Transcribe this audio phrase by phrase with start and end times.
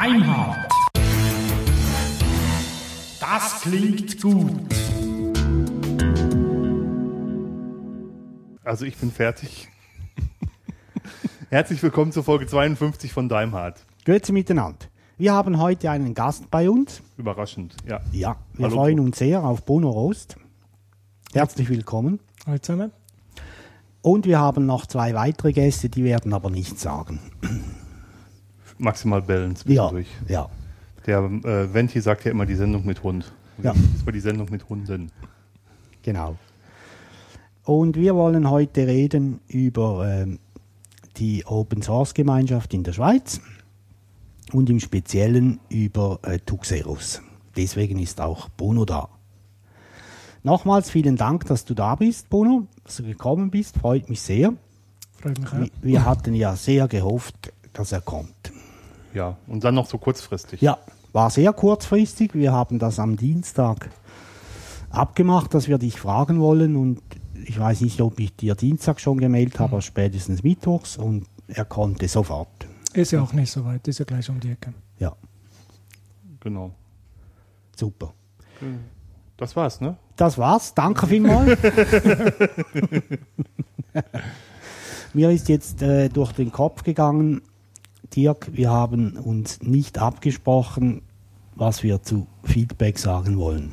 [0.00, 0.68] Beinhardt.
[3.18, 4.52] Das klingt gut.
[8.62, 9.68] Also ich bin fertig.
[11.50, 13.84] Herzlich willkommen zur Folge 52 von Daimhardt.
[14.04, 14.86] Grüezi miteinander.
[15.16, 17.02] Wir haben heute einen Gast bei uns.
[17.16, 18.00] Überraschend, ja.
[18.12, 18.76] Ja, wir Hallo.
[18.76, 20.36] freuen uns sehr auf Bono Rost.
[21.32, 22.20] Herzlich willkommen.
[22.46, 22.92] Hallo zusammen.
[24.02, 27.18] Und wir haben noch zwei weitere Gäste, die werden aber nichts sagen.
[28.78, 30.08] Maximal Balance Ja, zwischendurch.
[30.28, 30.48] ja.
[31.06, 33.32] Der äh, Venti sagt ja immer die Sendung mit Hund.
[33.62, 33.72] Ja.
[33.72, 35.10] Das war die Sendung mit Hunden.
[36.02, 36.36] Genau.
[37.64, 40.38] Und wir wollen heute reden über ähm,
[41.16, 43.40] die Open Source Gemeinschaft in der Schweiz
[44.52, 47.20] und im Speziellen über äh, Tuxeros.
[47.56, 49.08] Deswegen ist auch Bono da.
[50.44, 53.76] Nochmals vielen Dank, dass du da bist, Bono, dass du gekommen bist.
[53.78, 54.54] Freut mich sehr.
[55.20, 55.58] Freut mich auch.
[55.58, 58.32] Wir- Wir hatten ja sehr gehofft, dass er kommt.
[59.18, 60.60] Ja, und dann noch so kurzfristig.
[60.62, 60.78] Ja,
[61.12, 62.34] war sehr kurzfristig.
[62.34, 63.90] Wir haben das am Dienstag
[64.90, 67.00] abgemacht, dass wir dich fragen wollen und
[67.44, 71.64] ich weiß nicht, ob ich dir Dienstag schon gemeldet habe, aber spätestens mittwochs und er
[71.64, 72.46] konnte sofort.
[72.92, 74.72] Ist ja auch nicht so weit, ist ja gleich um die Ecke.
[75.00, 75.16] Ja,
[76.38, 76.70] Genau.
[77.74, 78.14] super.
[79.36, 79.96] Das war's, ne?
[80.14, 80.74] Das war's.
[80.74, 81.58] Danke vielmals.
[85.12, 87.42] Mir ist jetzt äh, durch den Kopf gegangen,
[88.14, 91.02] Dirk, wir haben uns nicht abgesprochen,
[91.54, 93.72] was wir zu Feedback sagen wollen.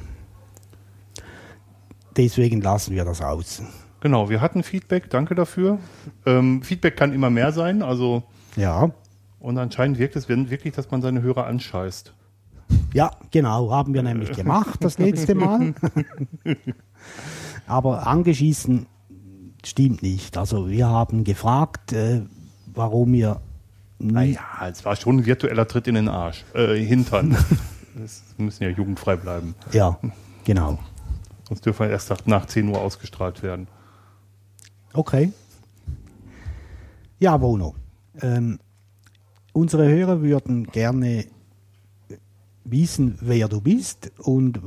[2.18, 3.62] Deswegen lassen wir das aus.
[4.00, 5.80] Genau, wir hatten Feedback, danke dafür.
[6.26, 8.24] Ähm, Feedback kann immer mehr sein, also
[8.56, 8.92] Ja,
[9.40, 12.14] und anscheinend wirkt es wirklich, dass man seine Hörer anscheißt.
[12.94, 15.74] ja, genau, haben wir nämlich gemacht das letzte Mal.
[17.68, 18.88] Aber angeschießen
[19.64, 20.38] stimmt nicht.
[20.38, 22.22] Also wir haben gefragt, äh,
[22.74, 23.55] warum wir nie
[24.00, 26.44] Naja, es war schon ein virtueller Tritt in den Arsch.
[26.54, 27.38] Äh, Hintern.
[27.98, 29.56] Das müssen ja jugendfrei bleiben.
[29.72, 29.98] Ja,
[30.44, 30.78] genau.
[31.48, 33.70] Sonst dürfen wir erst nach- nach 10 Uhr ausgestrahlt werden.
[34.92, 35.32] Okay.
[37.20, 37.74] Ja, Bono.
[38.22, 38.60] Ähm,
[39.54, 41.24] unsere Hörer würden gerne
[42.66, 44.60] wissen, wer du bist und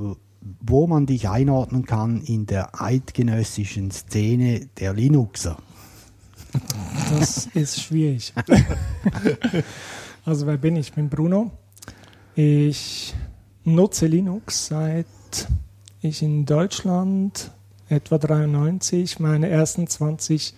[0.63, 5.59] wo man dich einordnen kann in der eidgenössischen Szene der Linuxer.
[7.11, 8.33] Das ist schwierig.
[10.25, 10.89] also wer bin ich?
[10.89, 11.51] Ich bin Bruno.
[12.35, 13.15] Ich
[13.65, 15.07] nutze Linux seit
[16.01, 17.51] ich in Deutschland
[17.89, 20.55] etwa 93 meine ersten 20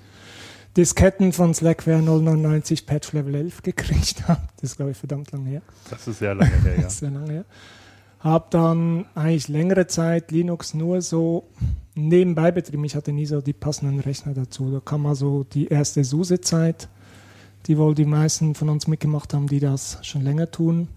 [0.77, 4.43] Disketten von Slackware 099 Patch Level 11 gekriegt habe.
[4.57, 5.63] Das ist glaube ich verdammt lang her.
[5.89, 6.83] Das ist sehr lange her, ja.
[6.83, 7.45] Das ist sehr lange her.
[8.21, 11.49] Hab dann eigentlich längere Zeit Linux nur so
[12.09, 12.85] nebenbei betrieben.
[12.85, 14.71] Ich hatte nie so die passenden Rechner dazu.
[14.71, 16.89] Da kam also die erste SUSE-Zeit,
[17.67, 20.89] die wohl die meisten von uns mitgemacht haben, die das schon länger tun.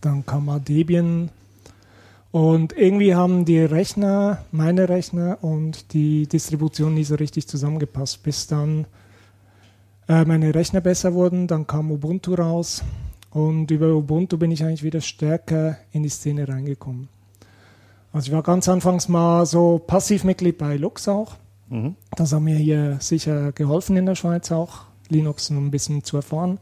[0.00, 1.30] Dann kam mal Debian.
[2.32, 8.46] Und irgendwie haben die Rechner, meine Rechner und die Distribution nie so richtig zusammengepasst, bis
[8.46, 8.86] dann
[10.08, 11.46] äh, meine Rechner besser wurden.
[11.46, 12.82] Dann kam Ubuntu raus.
[13.30, 17.08] Und über Ubuntu bin ich eigentlich wieder stärker in die Szene reingekommen.
[18.16, 21.34] Also ich war ganz anfangs mal so Passivmitglied bei Lux auch.
[21.68, 21.96] Mhm.
[22.16, 26.16] Das hat mir hier sicher geholfen in der Schweiz auch, Linux noch ein bisschen zu
[26.16, 26.58] erfahren.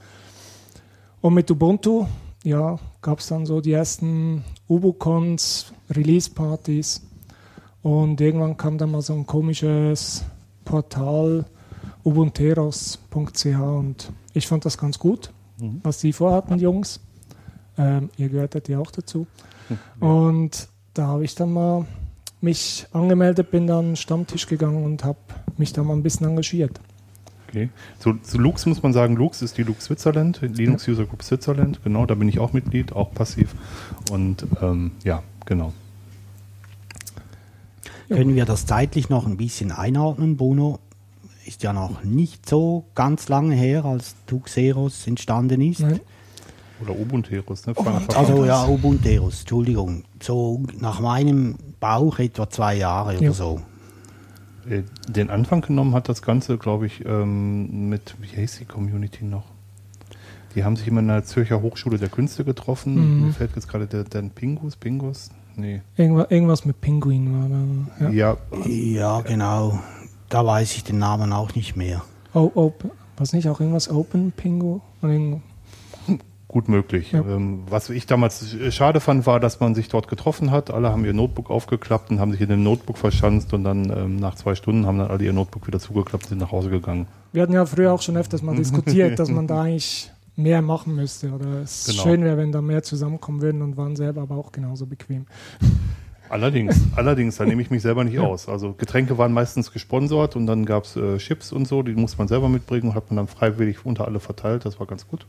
[1.21, 2.07] Und mit Ubuntu,
[2.43, 7.03] ja, gab es dann so die ersten Ubucons, Release-Partys.
[7.83, 10.25] Und irgendwann kam dann mal so ein komisches
[10.65, 11.45] Portal,
[12.03, 15.81] ubunteros.ch und ich fand das ganz gut, Mhm.
[15.85, 16.99] was die vorhatten, Jungs.
[17.79, 19.29] Ähm, ihr gehörtet ja auch dazu.
[20.01, 21.87] Und da habe ich dann mal
[22.41, 25.19] mich angemeldet, bin dann Stammtisch gegangen und habe
[25.57, 26.81] mich da mal ein bisschen engagiert.
[27.49, 27.69] Okay.
[27.99, 31.81] Zu, zu Lux muss man sagen, Lux ist die Lux Switzerland, Linux User Group Switzerland,
[31.85, 33.55] genau, da bin ich auch Mitglied, auch passiv.
[34.11, 35.73] Und ähm, ja, genau.
[38.09, 40.37] Können wir das zeitlich noch ein bisschen einordnen?
[40.37, 40.81] Bono
[41.47, 45.81] ist ja noch nicht so ganz lange her, als Tuxeros entstanden ist.
[45.81, 46.01] Nein.
[46.85, 47.75] Oder Ubunterus, ne?
[48.15, 50.05] Also ja, Ubunteros, Entschuldigung.
[50.23, 53.33] So nach meinem Bauch etwa zwei Jahre oder Ja.
[53.33, 53.61] so.
[54.69, 59.25] Äh, Den Anfang genommen hat das Ganze, glaube ich, ähm, mit, wie heißt die Community
[59.25, 59.45] noch?
[60.55, 62.95] Die haben sich immer in der Zürcher Hochschule der Künste getroffen.
[63.21, 63.27] Mhm.
[63.27, 65.31] Mir fällt jetzt gerade der, der Pingus, Pingus?
[65.57, 65.83] Nee.
[65.97, 67.33] Irgendwas, irgendwas mit Pinguin
[67.99, 68.11] war da.
[68.11, 68.37] Ja.
[68.67, 69.79] Ja, Ja, genau.
[70.29, 72.03] Da weiß ich den Namen auch nicht mehr.
[72.33, 74.81] Oh, open, was nicht auch irgendwas Open Pingu?
[75.03, 75.13] Oder
[76.55, 77.11] gut möglich.
[77.11, 77.19] Ja.
[77.19, 80.71] Ähm, was ich damals äh, schade fand, war, dass man sich dort getroffen hat.
[80.71, 84.17] Alle haben ihr Notebook aufgeklappt und haben sich in dem Notebook verschanzt und dann ähm,
[84.21, 87.09] nach zwei Stunden haben dann alle ihr Notebook wieder zugeklappt und sind nach Hause gegangen.
[87.33, 90.95] Wir hatten ja früher auch schon öfters mal diskutiert, dass man da eigentlich mehr machen
[90.95, 92.05] müsste oder es Genau.
[92.05, 95.27] schön wäre, wenn da mehr zusammenkommen würden und waren selber aber auch genauso bequem.
[96.31, 98.49] Allerdings, allerdings, da nehme ich mich selber nicht aus.
[98.49, 102.19] Also Getränke waren meistens gesponsert und dann gab es äh, Chips und so, die musste
[102.19, 104.65] man selber mitbringen und hat man dann freiwillig unter alle verteilt.
[104.65, 105.27] Das war ganz gut.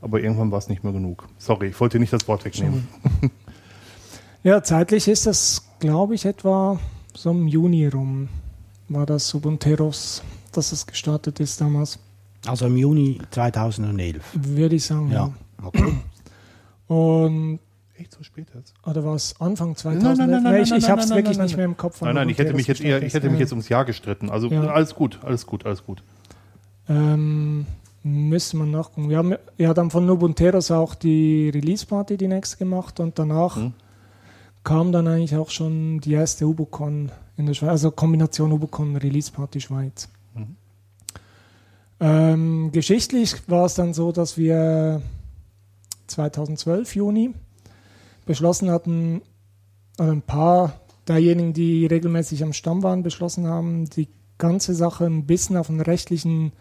[0.00, 1.26] Aber irgendwann war es nicht mehr genug.
[1.38, 2.86] Sorry, ich wollte dir nicht das Wort wegnehmen.
[4.44, 6.78] Ja, zeitlich ist das, glaube ich, etwa
[7.14, 8.28] so im Juni rum
[8.88, 10.22] war das Ubunteros,
[10.52, 11.98] dass es gestartet ist damals,
[12.46, 14.22] Also im Juni 2011.
[14.34, 15.10] würde ich sagen.
[15.10, 15.32] Ja.
[15.62, 15.92] Okay.
[16.86, 17.58] Und
[17.96, 18.72] Echt so spät jetzt?
[18.86, 20.18] oder war es Anfang nein, 2011?
[20.18, 21.76] nein, nein, Nee, ich nein, ich nein, habe es nein, wirklich nein, nicht mehr im
[21.76, 22.00] Kopf.
[22.00, 24.30] Nein, nein, ich hätte mich jetzt eher, ich hätte mich jetzt ums Jahr gestritten.
[24.30, 24.62] Also Ja.
[24.68, 26.02] alles gut, alles gut, alles gut.
[26.88, 27.66] Ähm,
[28.08, 29.08] müsste man nachgucken.
[29.08, 33.72] Wir haben ja dann von Ubunteros auch die Release-Party die nächste gemacht und danach Mhm.
[34.64, 39.60] kam dann eigentlich auch schon die erste Ubucon in der Schweiz, also Kombination Ubucon Release-Party
[39.60, 40.08] Schweiz.
[40.34, 40.56] Mhm.
[42.00, 45.02] Ähm, geschichtlich war es dann so, dass wir
[46.06, 47.34] 2012 Juni
[48.26, 49.22] beschlossen hatten,
[49.98, 50.74] oder ein paar
[51.08, 55.80] derjenigen, die regelmäßig am Stamm waren, beschlossen haben, die ganze Sache ein bisschen auf einen
[55.80, 56.52] rechtlichen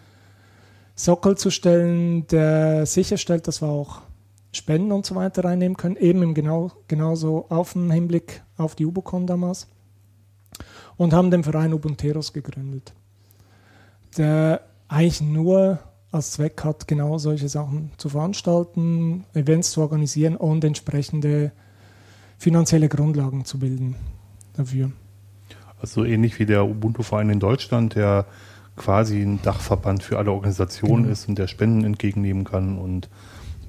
[0.98, 4.02] Sockel zu stellen, der sicherstellt, dass wir auch
[4.52, 8.86] Spenden und so weiter reinnehmen können, eben im genau, genauso auf den Hinblick auf die
[8.86, 9.68] Ubocon damals.
[10.98, 12.94] Und haben den Verein Ubunteros gegründet,
[14.18, 15.80] der eigentlich nur
[16.12, 21.52] als Zweck hat, genau solche Sachen zu veranstalten, Events zu organisieren und entsprechende
[22.40, 23.96] finanzielle Grundlagen zu bilden
[24.56, 24.92] dafür.
[25.80, 28.26] Also ähnlich wie der Ubuntu-Verein in Deutschland, der
[28.78, 31.14] quasi ein Dachverband für alle Organisationen Genau.
[31.14, 32.78] ist und der Spenden entgegennehmen kann.
[32.78, 33.10] Und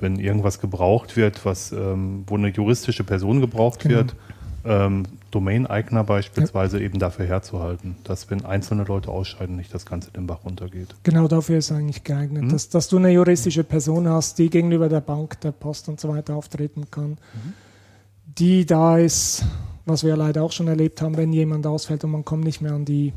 [0.01, 3.97] wenn irgendwas gebraucht wird, was, ähm, wo eine juristische Person gebraucht Genau.
[3.97, 4.15] wird,
[4.65, 10.27] ähm, Domain-Eigner beispielsweise eben dafür herzuhalten, dass wenn einzelne Leute ausscheiden, nicht das Ganze den
[10.27, 10.95] Bach runtergeht.
[11.05, 12.49] Genau dafür ist eigentlich geeignet, Mhm.
[12.51, 16.09] dass, dass du eine juristische Person hast, die gegenüber der Bank, der Post und so
[16.09, 17.19] weiter auftreten kann,
[18.25, 19.45] die da ist,
[19.87, 22.73] was wir leider auch schon erlebt haben, wenn jemand ausfällt und man kommt nicht mehr
[22.73, 23.13] an die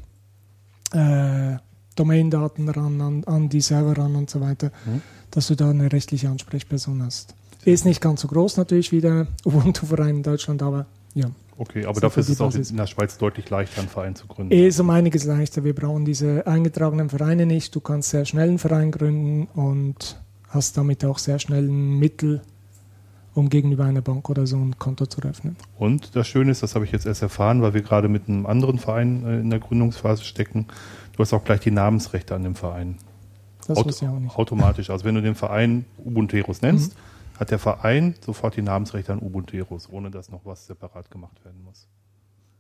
[0.93, 1.57] äh,
[1.95, 5.01] Domain-Daten ran, an, an die Server ran und so weiter, Mhm.
[5.31, 7.35] dass du da eine rechtliche Ansprechperson hast.
[7.65, 11.25] Ist nicht ganz so groß natürlich wie der Ubuntu-Verein in Deutschland, aber ja.
[11.57, 12.71] Okay, aber dafür für ist es auch Basis.
[12.71, 14.51] in der Schweiz deutlich leichter, einen Verein zu gründen.
[14.51, 15.63] ist um einiges leichter.
[15.63, 17.75] Wir brauchen diese eingetragenen Vereine nicht.
[17.75, 22.41] Du kannst sehr schnell einen Verein gründen und hast damit auch sehr schnell ein Mittel,
[23.35, 25.55] um gegenüber einer Bank oder so ein Konto zu eröffnen.
[25.77, 28.45] Und das Schöne ist, das habe ich jetzt erst erfahren, weil wir gerade mit einem
[28.47, 30.65] anderen Verein äh, in der Gründungsphase stecken.
[31.21, 32.97] Du hast auch gleich die Namensrechte an dem Verein.
[33.67, 34.35] Das Auto- ich auch nicht.
[34.35, 34.89] Automatisch.
[34.89, 37.39] Also wenn du den Verein Ubunteros nennst, Mhm.
[37.39, 41.63] hat der Verein sofort die Namensrechte an Ubunteros, ohne dass noch was separat gemacht werden
[41.63, 41.85] muss.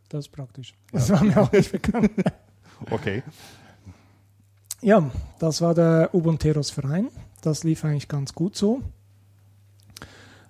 [0.09, 0.75] Das ist praktisch.
[0.91, 2.11] Das war mir auch nicht bekannt.
[2.91, 3.23] Okay.
[4.83, 5.09] Ja,
[5.39, 7.07] das war der Ubunteros Verein.
[7.41, 8.81] Das lief eigentlich ganz gut so.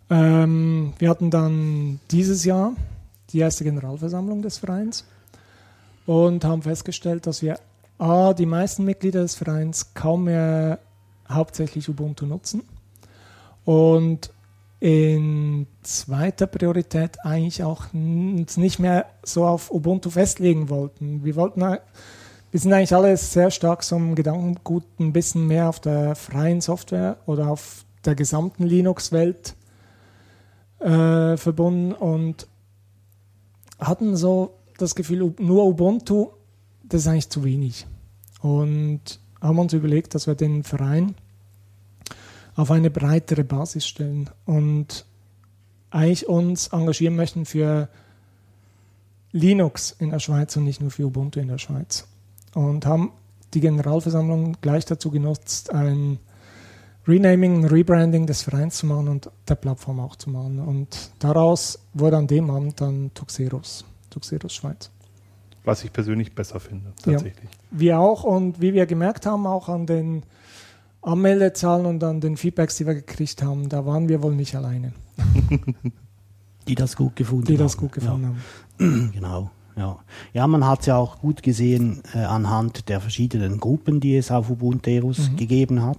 [0.10, 2.74] Ähm, wir hatten dann dieses Jahr
[3.30, 5.06] die erste Generalversammlung des Vereins
[6.06, 7.58] und haben festgestellt, dass wir
[8.02, 10.80] A, die meisten Mitglieder des Vereins kaum mehr
[11.30, 12.64] hauptsächlich Ubuntu nutzen
[13.64, 14.32] und
[14.80, 21.24] in zweiter Priorität eigentlich auch uns nicht mehr so auf Ubuntu festlegen wollten.
[21.24, 25.80] Wir wollten wir sind eigentlich alle sehr stark so im Gedankengut ein bisschen mehr auf
[25.80, 29.56] der freien Software oder auf der gesamten Linux-Welt
[30.80, 32.48] äh, verbunden und
[33.80, 36.32] hatten so das Gefühl, nur Ubuntu,
[36.92, 37.88] das ist eigentlich zu wenig.
[38.42, 41.16] Und haben uns überlegt, dass wir den Verein
[42.56, 45.06] auf eine breitere Basis stellen und
[45.90, 47.88] eigentlich uns engagieren möchten für
[49.32, 52.08] Linux in der Schweiz und nicht nur für Ubuntu in der Schweiz
[52.54, 53.14] und haben
[53.54, 56.20] die Generalversammlung gleich dazu genutzt, ein
[57.08, 60.60] Renaming, ein Rebranding des Vereins zu machen und der Plattform auch zu machen.
[60.60, 64.92] Und daraus wurde an dem Abend dann Tuxeros, Tuxeros Schweiz.
[65.64, 67.14] Was ich persönlich besser finde, Ja.
[67.14, 67.50] tatsächlich.
[67.70, 70.24] Wir auch und wie wir gemerkt haben, auch an den
[71.04, 74.94] Anmeldezahlen und an den Feedbacks, die wir gekriegt haben, da waren wir wohl nicht alleine,
[76.68, 77.80] Die das gut gefunden die das haben.
[77.82, 78.42] gut gefunden haben.
[78.80, 79.52] Ja, genau.
[79.76, 79.98] Ja.
[80.34, 84.30] ja, man hat es ja auch gut gesehen äh, anhand der verschiedenen Gruppen, die es
[84.30, 85.36] auf Ubunteros Mhm.
[85.38, 85.98] gegeben hat.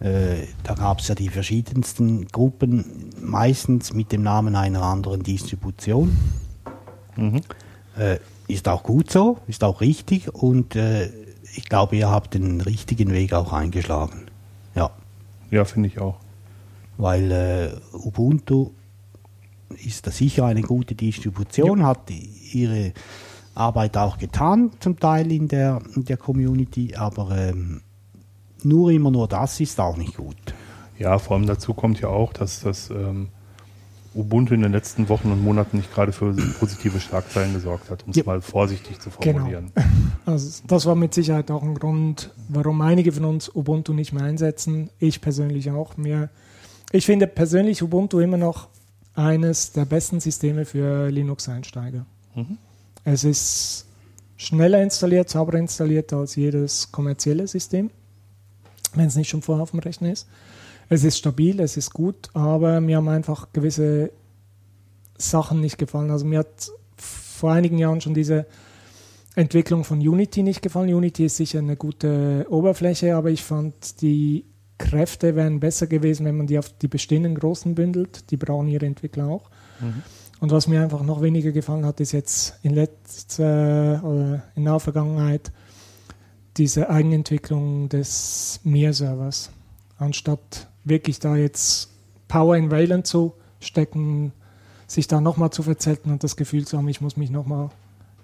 [0.00, 6.16] Äh, da gab es ja die verschiedensten Gruppen, meistens mit dem Namen einer anderen Distribution.
[7.16, 7.40] Mhm.
[7.96, 8.18] Äh,
[8.52, 11.10] ist auch gut so, ist auch richtig und äh,
[11.54, 14.26] ich glaube, ihr habt den richtigen Weg auch eingeschlagen.
[14.74, 14.90] Ja,
[15.50, 16.16] Ja, finde ich auch.
[16.96, 18.70] weil äh, Ubuntu
[19.84, 22.10] ist da sicher eine gute Distribution, hat
[22.52, 22.92] ihre
[23.54, 27.80] Arbeit auch getan, zum Teil in der, in der Community, aber ähm,
[28.62, 30.54] nur immer nur das ist auch nicht gut.
[30.98, 33.28] Ja, vor allem dazu kommt ja auch, dass das ähm,
[34.14, 38.10] Ubuntu in den letzten Wochen und Monaten nicht gerade für positive Schlagzeilen gesorgt hat, um
[38.10, 38.24] es Ja.
[38.26, 39.38] mal vorsichtig zu Genau.
[39.38, 39.72] formulieren.
[40.24, 44.22] Also das war mit Sicherheit auch ein Grund, warum einige von uns Ubuntu nicht mehr
[44.22, 44.88] einsetzen.
[45.00, 45.96] Ich persönlich auch.
[45.96, 46.30] Mir,
[46.92, 48.68] ich finde persönlich Ubuntu immer noch
[49.14, 52.06] eines der besten Systeme für Linux-Einsteiger.
[52.36, 52.58] Mhm.
[53.04, 53.86] Es ist
[54.36, 57.90] schneller installiert, sauberer installiert als jedes kommerzielle System,
[58.94, 60.28] wenn es nicht schon vorher auf dem Rechner ist.
[60.92, 64.12] Es ist stabil, es ist gut, aber mir haben einfach gewisse
[65.16, 66.10] Sachen nicht gefallen.
[66.10, 68.44] Also mir hat vor einigen Jahren schon diese
[69.34, 70.92] Entwicklung von Unity nicht gefallen.
[70.92, 74.44] Unity ist sicher eine gute Oberfläche, aber ich fand die
[74.76, 78.30] Kräfte wären besser gewesen, wenn man die auf die bestehenden großen bündelt.
[78.30, 79.48] Die brauchen ihre Entwickler auch.
[80.40, 84.78] Und was mir einfach noch weniger gefallen hat, ist jetzt in letzter oder in der
[84.78, 85.52] Vergangenheit
[86.58, 89.52] diese Eigenentwicklung des Mir-Servers.
[89.96, 91.90] Anstatt wirklich da jetzt
[92.28, 94.32] Power in Wayland zu stecken,
[94.86, 97.70] sich da nochmal zu verzelten und das Gefühl zu haben, ich muss mich nochmal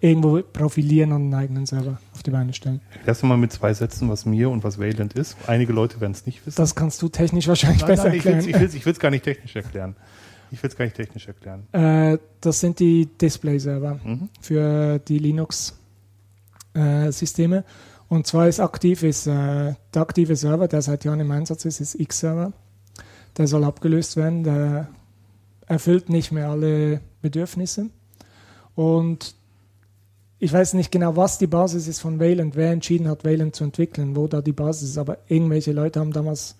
[0.00, 2.81] irgendwo profilieren und einen eigenen Server auf die Beine stellen.
[3.07, 5.37] Erst einmal mit zwei Sätzen, was mir und was Wayland ist.
[5.49, 6.57] Einige Leute werden es nicht wissen.
[6.57, 8.67] Das kannst du technisch wahrscheinlich nein, besser nein, ich will es erklären.
[8.69, 9.97] ich ich will's gar nicht technisch erklären.
[10.50, 11.67] Ich will es gar nicht technisch erklären.
[11.73, 14.29] Äh, das sind die Display-Server Mhm.
[14.41, 15.19] für die
[16.75, 17.65] Linux-Systeme.
[18.09, 21.81] Und zwar ist aktiv ist, äh, der aktive Server, der seit Jahren im Einsatz ist,
[21.81, 22.53] ist X-Server.
[23.37, 24.45] Der soll abgelöst werden.
[24.45, 24.88] Der
[25.67, 27.91] erfüllt nicht mehr alle Bedürfnisse.
[28.75, 29.35] Und
[30.38, 33.65] ich weiß nicht genau, was die Basis ist von Wayland, wer entschieden hat, Wayland zu
[33.65, 34.99] entwickeln, wo da die Basis ist.
[34.99, 36.57] Aber irgendwelche Leute haben damals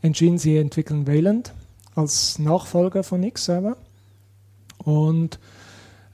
[0.00, 1.52] entschieden, sie entwickeln Wayland
[1.94, 3.76] als Nachfolger von X-Server.
[4.78, 5.38] Und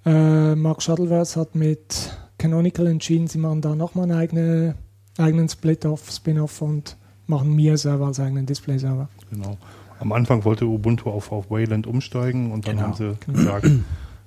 [0.05, 4.75] äh, Mark Shuttleworth hat mit Canonical entschieden, sie machen da nochmal einen eigene,
[5.19, 9.09] eigenen Split-Off, Spin-Off und machen Mir-Server als eigenen Display-Server.
[9.31, 9.57] Genau.
[10.01, 12.89] Am Anfang wollte Ubuntu auf, auf Wayland umsteigen und dann Genau.
[12.89, 13.67] haben sie gesagt,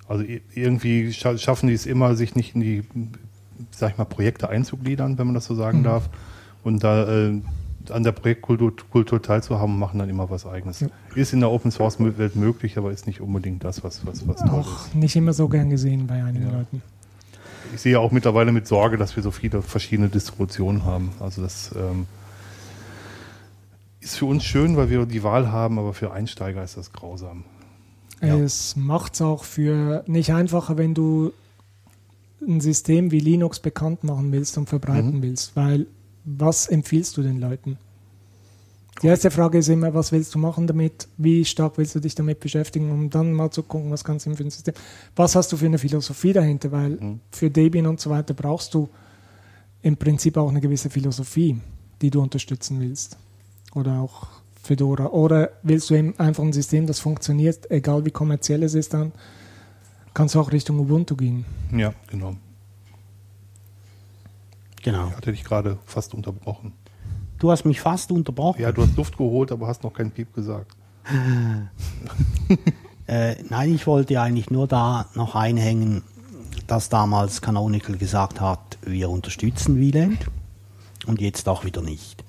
[0.08, 2.84] also irgendwie scha schaffen die es immer, sich nicht in die,
[3.72, 5.84] sag ich mal, Projekte einzugliedern, wenn man das so sagen Mhm.
[5.84, 6.10] darf.
[6.64, 7.42] Und da äh,
[7.90, 10.82] an der Projektkultur Kultur teilzuhaben, machen dann immer was Eigenes.
[10.82, 10.88] Ja.
[11.16, 14.42] Ist in der Open Source Welt möglich, aber ist nicht unbedingt das, was, was, was
[14.44, 14.96] Auch ist.
[14.96, 16.58] nicht immer so gern gesehen bei einigen Ja.
[16.58, 16.82] Leuten.
[17.74, 21.12] Ich sehe auch mittlerweile mit Sorge, dass wir so viele verschiedene Distributionen haben.
[21.20, 22.06] Also das ähm,
[24.00, 27.44] ist für uns schön, weil wir die Wahl haben, aber für Einsteiger ist das grausam.
[28.22, 28.38] Ja.
[28.38, 31.32] Es macht es auch für nicht einfacher, wenn du
[32.48, 35.22] ein System wie Linux bekannt machen willst und verbreiten Mhm.
[35.22, 35.88] willst, weil
[36.24, 37.78] was empfiehlst du den Leuten?
[39.02, 41.08] Die erste Frage ist immer, was willst du machen damit?
[41.18, 44.36] Wie stark willst du dich damit beschäftigen, um dann mal zu gucken, was kannst du
[44.36, 44.76] für ein System?
[45.16, 46.72] Was hast du für eine Philosophie dahinter?
[46.72, 47.20] Weil Mhm.
[47.32, 48.90] für Debian und so weiter brauchst du
[49.82, 51.60] im Prinzip auch eine gewisse Philosophie,
[52.02, 53.18] die du unterstützen willst.
[53.74, 54.28] Oder auch
[54.62, 55.08] Fedora.
[55.08, 59.12] Oder willst du eben einfach ein System, das funktioniert, egal wie kommerziell es ist, dann
[60.14, 61.46] kannst du auch Richtung Ubuntu gehen.
[61.76, 62.36] Ja, genau.
[64.84, 65.08] Genau.
[65.08, 66.74] Ich hatte dich gerade fast unterbrochen.
[67.42, 68.62] Du hast mich fast unterbrochen.
[68.62, 70.76] Ja, du hast Luft geholt, aber hast noch keinen Piep gesagt.
[73.08, 76.04] Äh, nein, ich wollte eigentlich nur da noch einhängen,
[76.68, 80.28] dass damals Canonical gesagt hat, wir unterstützen Wieland
[81.08, 82.24] und jetzt auch wieder nicht.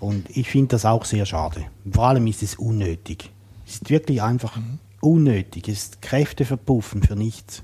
[0.00, 1.66] Und ich finde das auch sehr schade.
[1.88, 3.30] Vor allem ist es unnötig.
[3.66, 4.58] Es ist wirklich einfach
[5.00, 5.68] unnötig.
[5.68, 7.62] Es ist Kräfte verpuffen für nichts.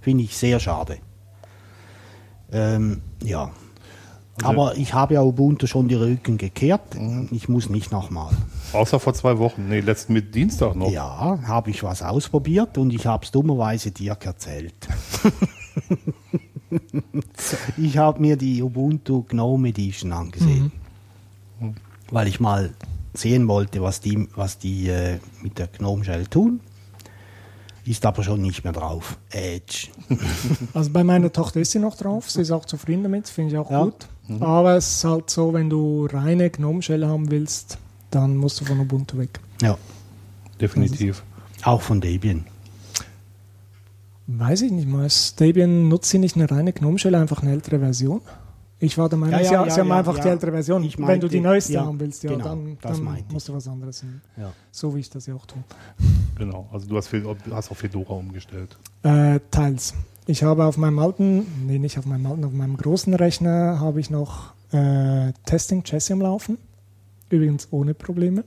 [0.00, 0.98] Finde ich sehr schade.
[2.52, 3.50] Ähm, ja.
[4.42, 6.96] Also- Aber ich habe ja Ubuntu schon die Rücken gekehrt.
[7.30, 8.30] Ich muss nicht nochmal.
[8.72, 9.68] Außer vor zwei Wochen.
[9.68, 10.90] Nee, letzten mit Dienstag noch.
[10.90, 14.74] Ja, habe ich was ausprobiert und ich habe es dummerweise Dirk erzählt.
[17.76, 20.72] ich habe mir die Ubuntu Gnome Edition angesehen,
[22.10, 22.70] weil ich mal
[23.14, 26.60] sehen wollte, was die, was die äh, mit der Gnome Shell tun.
[27.88, 29.18] Ist aber schon nicht mehr drauf.
[29.30, 29.88] Edge.
[30.74, 33.58] Also bei meiner Tochter ist sie noch drauf, sie ist auch zufrieden damit, finde ich
[33.58, 33.84] auch Ja.
[33.84, 34.06] gut.
[34.40, 37.78] Aber es ist halt so, wenn du reine Gnome-Shell haben willst,
[38.10, 39.40] dann musst du von Ubuntu weg.
[39.62, 39.78] Ja,
[40.60, 41.22] Definitiv.
[41.62, 42.44] auch von Debian.
[44.26, 45.06] Weiß ich nicht mal.
[45.06, 48.20] ist Debian nutzt sie nicht eine reine Gnome-Shell, einfach eine ältere Version?
[48.80, 50.22] Ich war der Meinung, Ja, ja, sie, ja, sie haben ja, einfach ja.
[50.22, 50.84] die ältere Version.
[50.84, 53.54] Ich Wenn meinte- du die neueste ja, haben willst, ja, genau, dann, dann musst du
[53.54, 54.20] was anderes nehmen.
[54.36, 54.52] Ja.
[54.70, 55.62] So wie ich das ja auch tue.
[56.36, 56.68] Genau.
[56.72, 58.76] Also du hast, Fe- hast auf Fedora umgestellt.
[59.02, 59.94] Äh, teils.
[60.26, 63.98] Ich habe auf meinem alten, nee, nicht auf meinem alten, auf meinem großen Rechner habe
[63.98, 66.58] ich noch äh, Testing Chessium laufen.
[67.30, 68.44] Übrigens ohne Probleme.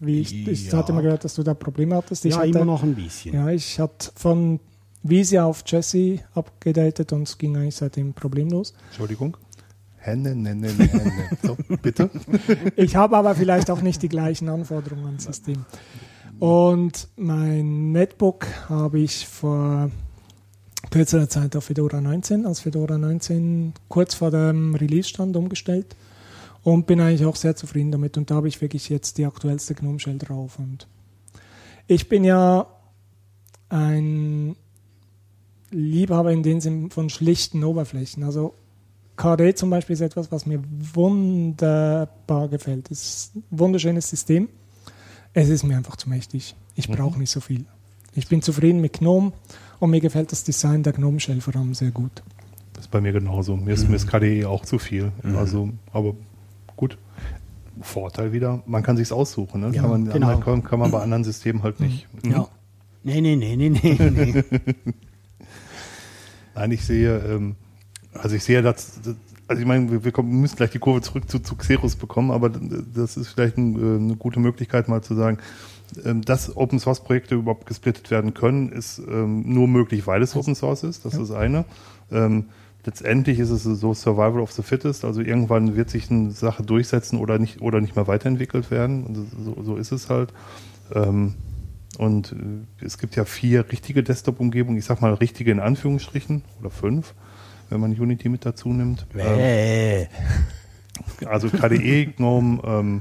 [0.00, 0.78] Wie ich, ich Ja.
[0.78, 2.24] hatte mal gehört, dass du da Probleme hattest.
[2.24, 3.34] Ich ja, hatte, immer noch ein bisschen.
[3.34, 4.58] Ja, ich hatte von
[5.02, 8.74] Visia auf Jessie abgedatet und es ging eigentlich seitdem problemlos.
[8.88, 9.36] Entschuldigung.
[9.96, 11.10] Henne, nenne, nenne.
[11.42, 12.10] So, bitte.
[12.76, 15.66] Ich habe aber vielleicht auch nicht die gleichen Anforderungen ans System.
[16.38, 19.90] Und mein Netbook habe ich vor
[20.90, 25.96] kürzerer Zeit auf Fedora 19, als Fedora 19 kurz vor dem Release stand, umgestellt
[26.62, 28.16] und bin eigentlich auch sehr zufrieden damit.
[28.16, 30.58] Und da habe ich wirklich jetzt die aktuellste GNOME Shell drauf.
[30.58, 30.86] Und
[31.86, 32.66] ich bin ja
[33.68, 34.56] ein
[35.70, 38.22] Liebhaber in dem Sinn von schlichten Oberflächen.
[38.24, 38.54] Also
[39.16, 40.62] KD zum Beispiel ist etwas, was mir
[40.94, 42.90] wunderbar gefällt.
[42.90, 44.48] Es ist ein wunderschönes System.
[45.32, 46.56] Es ist mir einfach zu mächtig.
[46.74, 46.94] Ich Mhm.
[46.94, 47.64] brauche nicht so viel.
[48.14, 49.32] Ich bin zufrieden mit GNOME
[49.78, 52.22] und mir gefällt das Design der GNOME Shell vor allem sehr gut.
[52.72, 53.56] Das ist bei mir genauso.
[53.56, 55.12] Mir ist, mir ist KDE auch zu viel.
[55.22, 55.36] Mhm.
[55.36, 56.14] Also, aber
[56.76, 56.98] gut.
[57.82, 59.60] Vorteil wieder, man kann sich's aussuchen.
[59.62, 59.70] Ne?
[59.74, 60.38] Ja, kann, man, genau.
[60.40, 62.06] kann, kann man bei anderen Systemen halt nicht.
[62.24, 62.32] Mhm.
[62.32, 62.48] Ja.
[63.04, 63.98] Nee, nee, nee, nee, nee.
[63.98, 64.44] nee.
[66.54, 67.56] Nein, ich sehe, ähm,
[68.14, 69.16] also ich sehe das, das-
[69.48, 72.30] also ich meine, wir, wir kommen, müssen gleich die Kurve zurück zu, zu Xeros bekommen,
[72.30, 75.38] aber das ist vielleicht ein, äh, eine gute Möglichkeit mal zu sagen,
[76.04, 80.36] ähm, dass Open Source Projekte überhaupt gesplittet werden können, ist ähm, nur möglich, weil es
[80.36, 81.04] Open Source ist.
[81.04, 81.22] Das Ja.
[81.22, 81.64] ist eine.
[82.12, 82.44] Ähm,
[82.86, 87.18] letztendlich ist es so Survival of the Fittest, also irgendwann wird sich eine Sache durchsetzen
[87.18, 89.28] oder nicht oder nicht mehr weiterentwickelt werden.
[89.44, 90.32] So, so ist es halt.
[90.94, 91.34] Ähm,
[91.98, 96.70] und äh, es gibt ja vier richtige Desktop-Umgebungen, ich sag mal richtige in Anführungsstrichen oder
[96.70, 97.14] fünf,
[97.68, 99.08] wenn man Unity mit dazu nimmt.
[99.10, 100.06] Bäh.
[101.26, 103.00] also KDE, GNOME, ähm,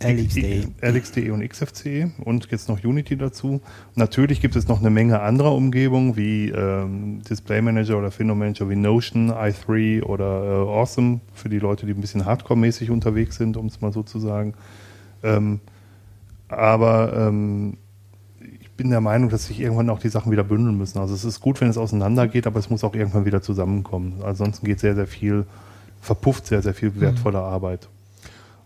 [0.00, 0.68] LXD.
[0.80, 3.60] LXDE und XFCE und jetzt noch Unity dazu.
[3.96, 8.70] Natürlich gibt es noch eine Menge anderer Umgebungen wie ähm, Display Manager oder Window Manager
[8.70, 13.56] wie Notion, i3 oder äh, Awesome für die Leute, die ein bisschen Hardcore-mäßig unterwegs sind,
[13.56, 14.54] um es mal so zu sagen.
[15.24, 15.60] Ähm,
[16.48, 17.76] aber ähm,
[18.60, 20.98] ich bin der Meinung, dass sich irgendwann auch die Sachen wieder bündeln müssen.
[20.98, 24.20] Also es ist gut, wenn es auseinandergeht, aber es muss auch irgendwann wieder zusammenkommen.
[24.22, 25.46] Ansonsten geht sehr, sehr viel,
[26.00, 27.88] verpufft sehr, sehr viel wertvolle Arbeit.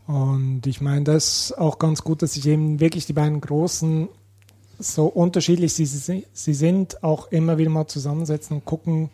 [0.06, 4.08] Und ich meine, das ist auch ganz gut, dass sich eben wirklich die beiden großen,
[4.78, 9.10] so unterschiedlich sie, sie sie sind, auch immer wieder mal zusammensetzen und gucken,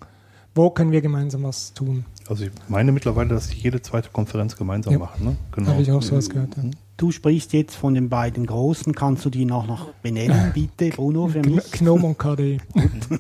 [0.55, 2.05] wo können wir gemeinsam was tun.
[2.29, 4.99] Also ich meine mittlerweile, dass sie jede zweite Konferenz gemeinsam Ja.
[4.99, 5.25] machen.
[5.25, 5.37] Ne?
[5.53, 5.69] Genau.
[5.71, 6.57] Habe ich auch sowas gehört.
[6.57, 6.63] Ja.
[6.99, 8.95] Du sprichst jetzt von den beiden Großen.
[8.95, 11.71] Kannst du die noch, noch benennen, bitte, Bruno, für mich?
[11.73, 12.59] Gnome und KDE.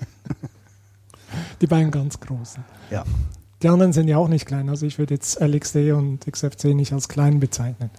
[1.60, 2.64] die beiden ganz großen.
[2.90, 3.04] Ja.
[3.62, 4.68] Die anderen sind ja auch nicht klein.
[4.68, 7.90] Also ich würde jetzt LXD und XFC nicht als klein bezeichnen.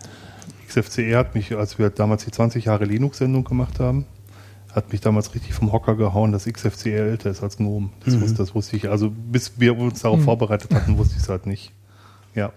[0.67, 4.05] XFCE hat mich, als wir damals die 20 Jahre Linux-Sendung gemacht haben,
[4.73, 7.89] hat mich damals richtig vom Hocker gehauen, dass XFCE älter ist als GNOME.
[8.05, 8.21] Das, Mhm.
[8.21, 8.89] wusste, das wusste ich.
[8.89, 10.23] Also bis wir uns darauf Mhm.
[10.25, 11.71] vorbereitet hatten, wusste ich es halt nicht.
[12.35, 12.51] Ja.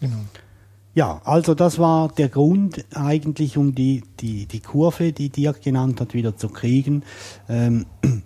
[0.00, 0.16] Genau.
[0.96, 6.00] Ja, also das war der Grund eigentlich, um die, die, die Kurve, die Dirk genannt
[6.00, 7.02] hat, wieder zu kriegen.
[7.50, 7.84] Ähm,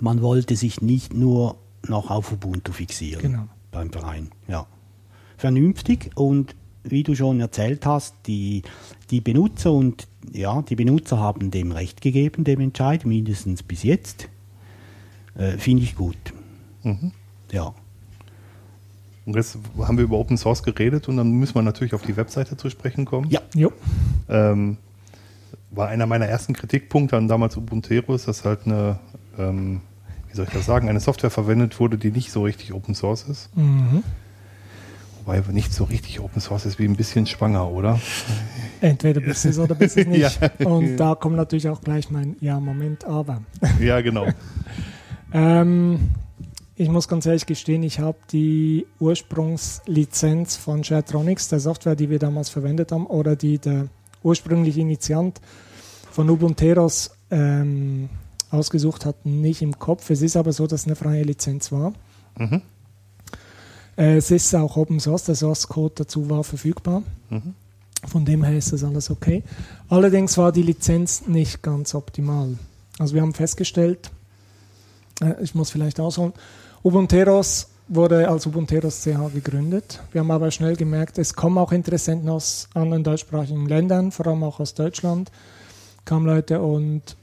[0.00, 1.54] man wollte sich nicht nur
[1.86, 3.44] noch auf Ubuntu fixieren Genau.
[3.70, 4.30] beim Verein.
[4.48, 4.66] Ja.
[5.36, 8.62] Vernünftig und wie du schon erzählt hast, die,
[9.12, 14.28] die Benutzer und ja, die Benutzer haben dem Recht gegeben, dem Entscheid, mindestens bis jetzt.
[15.36, 16.16] Äh, Finde ich gut.
[16.82, 17.12] Mhm.
[17.52, 17.76] Ja.
[19.24, 22.16] Und jetzt haben wir über Open Source geredet und dann müssen wir natürlich auf die
[22.16, 23.28] Webseite zu sprechen kommen.
[23.30, 23.40] Ja.
[23.54, 23.72] Jo.
[24.28, 24.78] ähm,
[25.70, 28.98] war einer meiner ersten Kritikpunkte an damals Ubuntu, dass halt eine,
[29.38, 29.80] ähm,
[30.28, 33.22] wie soll ich das sagen, eine Software verwendet wurde, die nicht so richtig Open Source
[33.24, 33.56] ist.
[33.56, 34.02] Mhm.
[35.24, 38.00] Wobei nicht so richtig Open Source ist wie ein bisschen schwanger, oder?
[38.80, 40.40] Entweder bist du es oder bist du es nicht.
[40.40, 40.66] Ja.
[40.66, 43.40] Und da kommt natürlich auch gleich mein Ja, Moment, aber.
[43.80, 44.26] Ja, genau.
[45.34, 46.10] Ähm,
[46.82, 52.18] ich muss ganz ehrlich gestehen, ich habe die Ursprungslizenz von Sharetronics, der Software, die wir
[52.18, 53.86] damals verwendet haben, oder die der
[54.24, 55.40] ursprüngliche Initiant
[56.10, 58.08] von Ubunteros ähm,
[58.50, 60.10] ausgesucht hat, nicht im Kopf.
[60.10, 61.92] Es ist aber so, dass es eine freie Lizenz war.
[62.36, 62.62] Mhm.
[63.96, 67.02] Äh, es ist auch Open Source, der Source Code dazu war verfügbar.
[67.30, 67.54] Mhm.
[68.06, 69.44] Von dem her ist das alles okay.
[69.88, 72.58] Allerdings war die Lizenz nicht ganz optimal.
[72.98, 74.10] Also wir haben festgestellt,
[75.20, 76.32] äh, ich muss vielleicht ausholen,
[76.84, 80.02] Ubunteros wurde als Ubunteros CH gegründet.
[80.10, 84.42] Wir haben aber schnell gemerkt, es kommen auch Interessenten aus anderen deutschsprachigen Ländern, vor allem
[84.42, 85.30] auch aus Deutschland,
[86.04, 87.16] kamen Leute und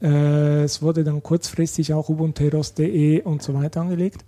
[0.00, 4.24] äh, es wurde dann kurzfristig auch ubunteros.de und so weiter angelegt.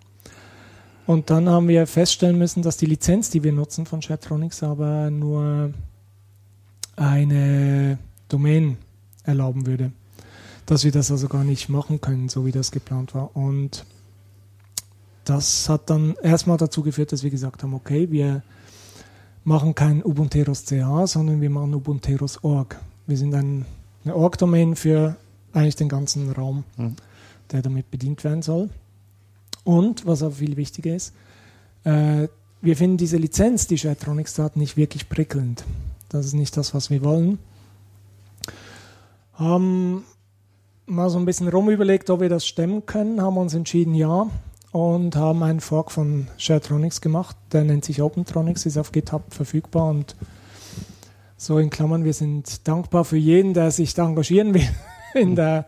[1.06, 5.10] Und dann haben wir feststellen müssen, dass die Lizenz, die wir nutzen von Sharetronics, aber
[5.10, 5.72] nur
[6.96, 8.78] eine Domain
[9.22, 9.92] erlauben würde.
[10.66, 13.36] Dass wir das also gar nicht machen können, so wie das geplant war.
[13.36, 13.84] Und
[15.24, 18.42] das hat dann erstmal dazu geführt, dass wir gesagt haben, okay, wir
[19.44, 22.80] machen kein Ubunteros CA, sondern wir machen Ubunteros Org.
[23.06, 23.64] Wir sind ein,
[24.04, 25.16] eine Org-Domain für
[25.52, 26.96] eigentlich den ganzen Raum, Mhm.
[27.52, 28.70] der damit bedient werden soll.
[29.64, 31.12] Und, was aber viel wichtiger ist,
[31.86, 32.28] Äh,
[32.62, 35.64] wir finden diese Lizenz, die Sharetronics hat, nicht wirklich prickelnd.
[36.08, 37.38] Das ist nicht das, was wir wollen.
[39.34, 40.04] Haben
[40.86, 44.28] mal so ein bisschen rumüberlegt, ob wir das stemmen können, haben uns entschieden, ja,
[44.74, 47.36] und haben einen Fork von Sharetronics gemacht.
[47.52, 50.16] Der nennt sich OpenTronics, ist auf GitHub verfügbar und
[51.36, 54.68] so in Klammern, wir sind dankbar für jeden, der sich da engagieren will
[55.14, 55.66] in der,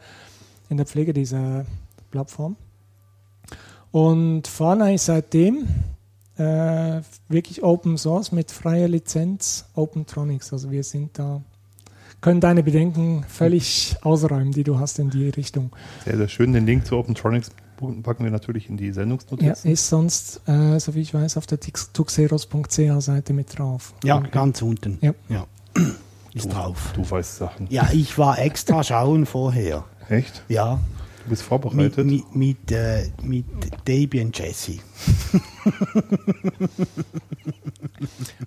[0.71, 1.66] in der Pflege dieser
[2.11, 2.57] Plattform.
[3.92, 5.69] Und fahren eigentlich seitdem
[6.37, 10.53] äh, wirklich Open Source mit freier Lizenz OpenTronics.
[10.53, 11.42] Also wir sind da,
[12.21, 15.71] können deine Bedenken völlig ausräumen, die du hast in die Richtung.
[16.05, 16.53] Sehr, sehr schön.
[16.53, 17.53] Den Link zu OpenTronics
[18.02, 19.70] packen wir natürlich in die Ja, Sendungsnotizen.
[19.70, 23.94] ist sonst, äh, so wie ich weiß, auf der tix- tuxeros.ch Seite mit drauf.
[24.04, 24.28] Ja, Okay.
[24.32, 24.98] ganz unten.
[25.00, 25.14] Ja.
[26.34, 26.92] Ist drauf.
[26.94, 27.66] Du weißt Sachen.
[27.70, 29.84] Ja, ich war extra schauen vorher.
[30.08, 30.42] Echt?
[30.48, 30.78] Ja,
[31.24, 32.06] Du bist mit, vorbereitet?
[32.06, 33.44] mit, mit, äh, mit
[33.86, 34.78] Davy und Jesse.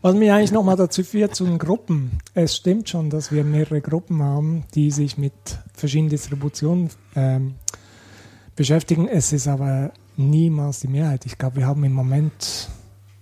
[0.01, 2.19] Was mich eigentlich nochmal dazu führt zu den Gruppen.
[2.33, 5.33] Es stimmt schon, dass wir mehrere Gruppen haben, die sich mit
[5.73, 7.55] verschiedenen Distributionen ähm,
[8.59, 9.07] beschäftigen.
[9.07, 11.25] Es ist aber niemals die Mehrheit.
[11.25, 12.67] Ich glaube, wir haben im Moment,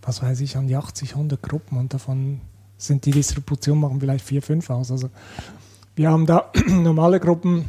[0.01, 2.41] was weiß ich, an die 80, 100 Gruppen und davon
[2.75, 4.89] sind die Distributionen machen vielleicht vier, fünf aus.
[4.91, 5.11] Also
[5.95, 7.65] wir haben da normale Gruppen,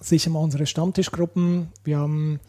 [0.00, 1.68] sicher mal unsere Stammtischgruppen.
[1.84, 2.40] Wir haben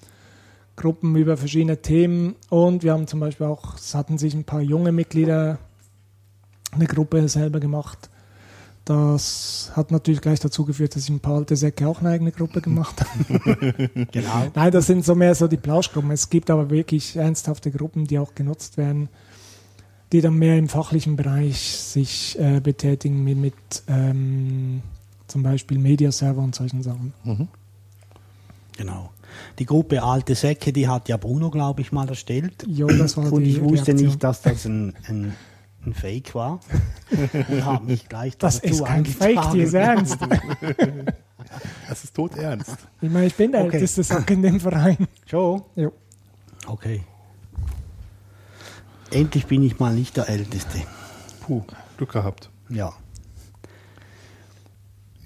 [0.75, 4.61] Gruppen über verschiedene Themen und wir haben zum Beispiel auch, es hatten sich ein paar
[4.61, 5.59] junge Mitglieder
[6.71, 8.09] eine Gruppe selber gemacht.
[8.89, 12.31] Das hat natürlich gleich dazu geführt, dass ich ein paar alte Säcke auch eine eigene
[12.31, 13.89] Gruppe gemacht habe.
[14.11, 14.47] Genau.
[14.55, 16.09] Nein, das sind so mehr so die Plauschgruppen.
[16.09, 19.09] Es gibt aber wirklich ernsthafte Gruppen, die auch genutzt werden,
[20.11, 23.53] die dann mehr im fachlichen Bereich sich äh, betätigen mit, mit
[23.87, 24.81] ähm,
[25.27, 27.13] zum Beispiel Mediaserver und solchen Sachen.
[27.23, 27.47] Mhm.
[28.75, 29.11] Genau.
[29.59, 32.65] Die Gruppe Alte Säcke, die hat ja Bruno, glaube ich, mal erstellt.
[32.67, 34.07] Jo, das war Und die ich wusste Reaktion.
[34.07, 35.35] nicht, dass das ein, ein,
[35.85, 36.59] ein Fake war.
[37.49, 40.17] Und habe mich gleich Das dazu ist kein Fake, die ist ernst.
[41.87, 42.75] Das ist tot ernst.
[43.01, 43.77] Ich meine, ich bin der Okay.
[43.77, 45.07] älteste Sack in dem Verein.
[45.25, 45.63] Schon?
[45.75, 45.91] Jo.
[46.67, 47.01] Okay.
[49.09, 50.79] Endlich bin ich mal nicht der Älteste.
[51.41, 51.63] Puh,
[51.97, 52.51] Glück gehabt.
[52.69, 52.93] Ja.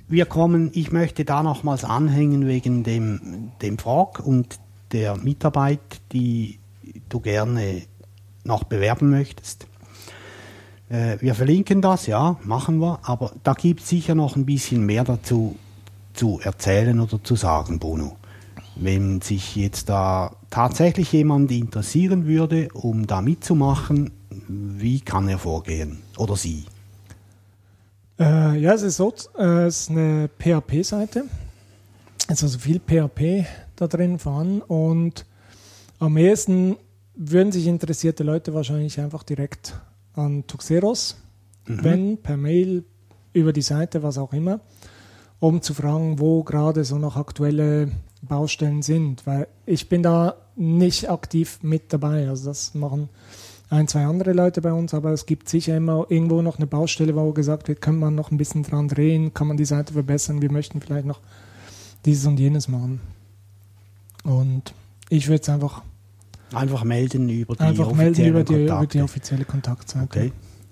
[0.08, 4.60] Wir kommen, ich möchte da nochmals anhängen wegen dem, dem Frag und
[4.94, 5.80] der Mitarbeit,
[6.13, 6.60] die
[7.10, 7.82] du gerne
[8.46, 9.68] noch bewerben möchtest.
[10.93, 14.86] Äh, wir verlinken das, ja, machen wir, aber da gibt es sicher noch ein bisschen
[14.86, 15.56] mehr dazu
[16.13, 18.15] zu erzählen oder zu sagen, Bruno.
[18.75, 24.12] Wenn sich jetzt da tatsächlich jemand interessieren würde, um da mitzumachen,
[24.47, 25.99] wie kann er vorgehen?
[26.17, 26.65] Oder sie?
[28.19, 31.23] Äh, ja, es ist so, äh, es ist eine PHP-Seite.
[32.27, 35.25] Es ist also viel PHP da drin vorhanden und
[35.97, 36.77] am ehesten
[37.15, 39.75] würden sich interessierte Leute wahrscheinlich einfach direkt
[40.15, 41.17] an Tuxeros
[41.65, 42.84] wenden, per Mail,
[43.34, 44.60] über die Seite, was auch immer,
[45.39, 49.26] um zu fragen, wo gerade so noch aktuelle Baustellen sind.
[49.26, 52.30] Weil ich bin da nicht aktiv mit dabei.
[52.30, 53.10] Also das machen
[53.69, 57.15] ein, zwei andere Leute bei uns, aber es gibt sicher immer irgendwo noch eine Baustelle,
[57.15, 60.43] wo gesagt wird, kann man noch ein bisschen dran drehen, kann man die Seite verbessern,
[60.43, 61.19] wir möchten vielleicht noch
[62.06, 63.02] dieses und jenes machen.
[64.23, 64.73] Und
[65.10, 65.82] ich würde es einfach,
[66.56, 70.06] Einfach melden über die einfach melden über die, über die offizielle Kontaktseite.
[70.06, 70.32] Okay,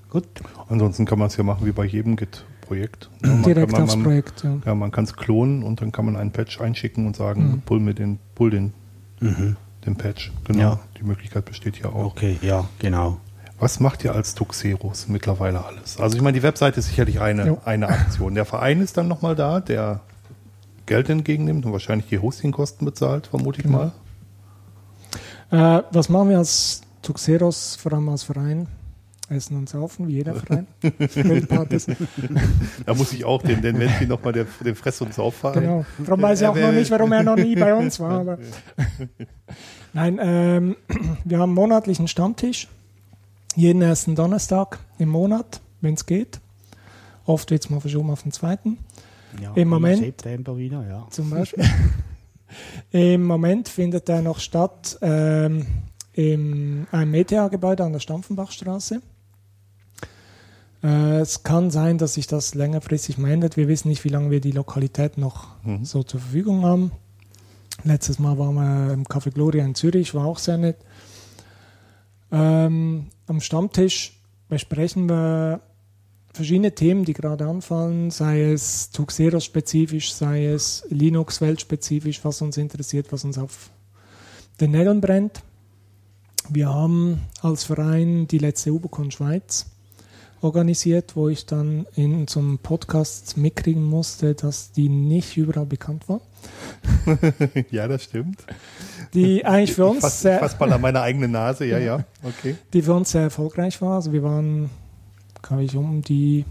[0.09, 0.25] gut.
[0.69, 3.09] Ansonsten kann man es ja machen wie bei jedem Git-Projekt.
[3.23, 4.43] Ja, man Direkt kann, aufs man, Projekt.
[4.43, 4.57] Ja.
[4.65, 7.61] Ja, man kann es klonen und dann kann man einen Patch einschicken und sagen, Mhm.
[7.65, 8.73] pull mir den, pull den,
[9.19, 9.55] Mhm.
[9.85, 10.31] den Patch.
[10.45, 10.59] Genau.
[10.59, 10.79] Ja.
[10.99, 12.05] Die Möglichkeit besteht ja auch.
[12.11, 13.17] Okay, ja, genau.
[13.59, 15.97] Was macht ihr als Tuxeros mittlerweile alles?
[15.99, 17.57] Also ich meine, die Webseite ist sicherlich eine, Jo.
[17.63, 18.33] eine Aktion.
[18.33, 20.01] Der Verein ist dann nochmal da, der
[20.87, 23.77] Geld entgegennimmt und wahrscheinlich die Hostingkosten bezahlt, vermute ich Genau.
[23.77, 23.91] mal.
[25.51, 28.67] Äh, was machen wir als Tuxeros, vor allem als Verein?
[29.29, 30.67] Essen und saufen, wie jeder Verein.
[32.85, 35.61] Da muss ich auch den, den Menschen nochmal den, den Fress- und Saufverein.
[35.61, 35.85] Genau.
[36.05, 38.19] Darum weiß ich auch noch nicht, warum er noch nie bei uns war.
[38.19, 38.37] Aber
[39.93, 40.75] Nein, ähm,
[41.23, 42.67] wir haben monatlich einen Stammtisch.
[43.55, 46.39] Jeden ersten Donnerstag im Monat, wenn es geht.
[47.25, 48.77] Oft wird es mal verschoben auf den zweiten.
[49.41, 51.07] Ja, Im Moment- September wieder, ja.
[51.09, 51.63] Zum Beispiel.
[52.91, 55.65] Im Moment findet er noch statt ähm,
[56.13, 59.01] in einem ETH-Gebäude an der Stampfenbachstraße.
[60.83, 63.57] Äh, es kann sein, dass sich das längerfristig mal ändert.
[63.57, 65.85] Wir wissen nicht, wie lange wir die Lokalität noch Mhm.
[65.85, 66.91] so zur Verfügung haben.
[67.83, 70.77] Letztes Mal waren wir im Café Gloria in Zürich, war auch sehr nett.
[72.31, 75.61] Ähm, am Stammtisch besprechen wir
[76.33, 83.23] verschiedene Themen, die gerade anfallen, sei es Tuxeros-spezifisch, sei es Linux-Welt-spezifisch, was uns interessiert, was
[83.23, 83.69] uns auf
[84.59, 85.41] den Nägeln brennt.
[86.49, 89.67] Wir haben als Verein die letzte Ubicon Schweiz
[90.41, 96.21] organisiert, wo ich dann in zum Podcast mitkriegen musste, dass die nicht überall bekannt war.
[97.71, 98.43] ja, das stimmt.
[99.13, 102.05] Die eigentlich für uns fass, sehr, mal an meine eigene Nase, ja, ja.
[102.23, 102.55] Okay.
[102.73, 103.95] die für uns sehr erfolgreich war.
[103.95, 104.69] Also wir waren,
[105.41, 106.45] glaube ich, um die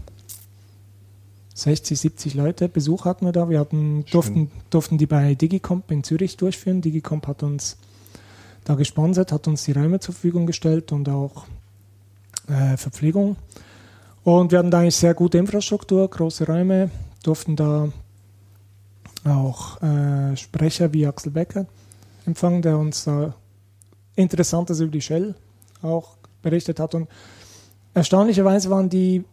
[1.53, 3.49] 60, 70 Leute Besuch hatten wir da.
[3.49, 6.81] Wir hatten, durften, durften die bei Digicomp in Zürich durchführen.
[6.81, 7.77] Digicomp hat uns
[8.63, 11.45] da gesponsert, hat uns die Räume zur Verfügung gestellt und auch
[12.47, 13.35] äh, Verpflegung.
[14.23, 16.91] Und wir hatten da eigentlich sehr gute Infrastruktur, große Räume,
[17.23, 17.89] durften da
[19.25, 21.65] auch äh, Sprecher wie Axel Becker
[22.25, 23.33] empfangen, der uns da
[24.15, 25.35] Interessantes über die Shell
[25.81, 26.95] auch berichtet hat.
[26.95, 27.07] Und
[27.93, 29.23] erstaunlicherweise waren die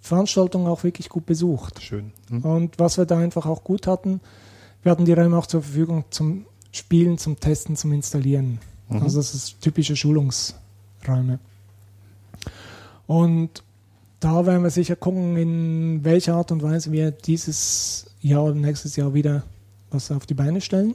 [0.00, 1.82] Veranstaltungen auch wirklich gut besucht.
[1.82, 2.12] Schön.
[2.28, 2.44] Hm.
[2.44, 4.20] Und was wir da einfach auch gut hatten,
[4.82, 8.60] wir hatten die Räume auch zur Verfügung zum Spielen, zum Testen, zum Installieren.
[8.88, 9.02] Mhm.
[9.02, 11.40] Also das ist typische Schulungsräume.
[13.06, 13.62] Und
[14.20, 18.96] da werden wir sicher gucken, in welcher Art und Weise wir dieses Jahr oder nächstes
[18.96, 19.44] Jahr wieder
[19.90, 20.94] was auf die Beine stellen.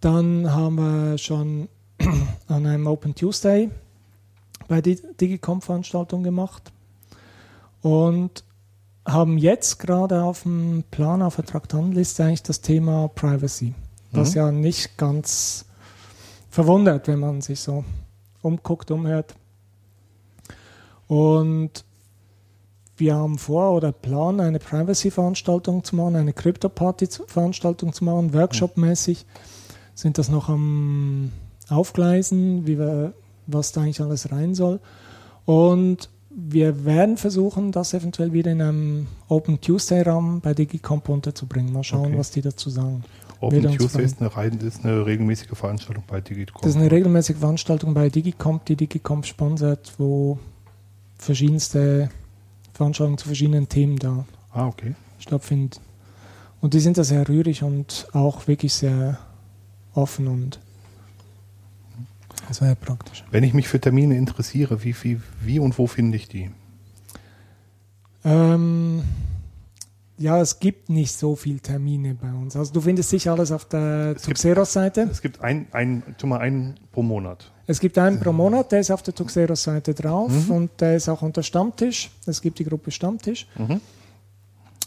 [0.00, 1.68] Dann haben wir schon
[2.48, 3.70] an einem Open Tuesday
[4.68, 6.70] bei der Digicom-Veranstaltung gemacht
[7.82, 8.44] und
[9.06, 13.74] haben jetzt gerade auf dem Plan, auf der Traktanliste eigentlich das Thema Privacy,
[14.12, 14.36] was Mhm.
[14.36, 15.64] ja nicht ganz
[16.50, 17.84] verwundert, wenn man sich so
[18.42, 19.34] umguckt, umhört.
[21.06, 21.84] Und
[22.98, 29.24] wir haben vor oder planen, eine Privacy-Veranstaltung zu machen, eine Crypto-Party-Veranstaltung zu machen, Workshop-mäßig.
[29.94, 31.32] Sind das noch am
[31.68, 33.14] Aufgleisen, wie wir,
[33.48, 34.78] was da eigentlich alles rein soll.
[35.44, 41.72] Und wir werden versuchen, das eventuell wieder in einem Open Tuesday-Rahmen bei Digicomp unterzubringen.
[41.72, 42.18] Mal schauen, Okay.
[42.18, 43.02] was die dazu sagen.
[43.40, 46.60] Open Tuesday ist eine, rein, ist eine regelmäßige Veranstaltung bei Digicom.
[46.62, 50.38] Das ist eine regelmäßige Veranstaltung bei Digicomp, die Digicomp sponsert, wo
[51.16, 52.10] verschiedenste
[52.72, 54.94] Veranstaltungen zu verschiedenen Themen da Ah, okay.
[55.18, 55.80] stattfinden.
[56.60, 59.18] Und die sind da sehr rührig und auch wirklich sehr
[59.94, 60.58] offen und
[62.52, 63.24] sehr praktisch.
[63.30, 66.50] Wenn ich mich für Termine interessiere, wie, wie, wie und wo finde ich die?
[68.24, 69.02] Ähm,
[70.16, 72.56] ja, es gibt nicht so viele Termine bei uns.
[72.56, 75.02] Also du findest sicher alles auf der Tuxeros-Seite.
[75.10, 77.52] Es gibt ein, ein, tu mal einen pro Monat.
[77.66, 80.50] Es gibt einen pro Monat, der ist auf der Tuxeros-Seite drauf Mhm.
[80.50, 82.10] und der ist auch unter Stammtisch.
[82.26, 83.46] Es gibt die Gruppe Stammtisch.
[83.56, 83.80] Mhm.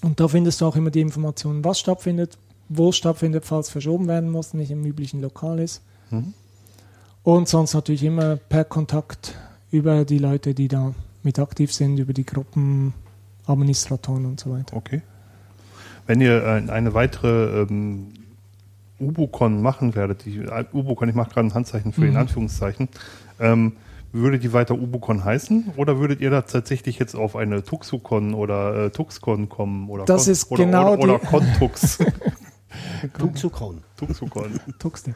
[0.02, 2.38] Und da findest du auch immer die Informationen, was stattfindet,
[2.70, 5.82] wo es stattfindet, falls verschoben werden muss, nicht im üblichen Lokal ist.
[6.10, 6.34] Mhm.
[7.24, 9.36] Und sonst natürlich immer per Kontakt
[9.72, 14.76] über die Leute, die da mit aktiv sind, über die Gruppenadministratoren und so weiter.
[14.76, 15.02] Okay.
[16.08, 18.08] Wenn ihr äh, eine weitere ähm,
[19.00, 22.18] Ubocon machen werdet, die, äh, Ubocon, ich mache gerade ein Handzeichen für in Mhm.
[22.18, 22.90] Anführungszeichen,
[23.40, 23.74] ähm,
[24.14, 28.88] würde die weiter Ubocon heißen oder würdet ihr da tatsächlich jetzt auf eine Tuxucon oder
[28.88, 29.90] äh, Tuxcon kommen?
[29.90, 32.00] Oder Das Con, ist oder, genau oder, oder die- Contux.
[33.18, 33.84] Tuxucon.
[33.98, 34.60] Tuxucon.
[34.80, 35.16] Tuxte.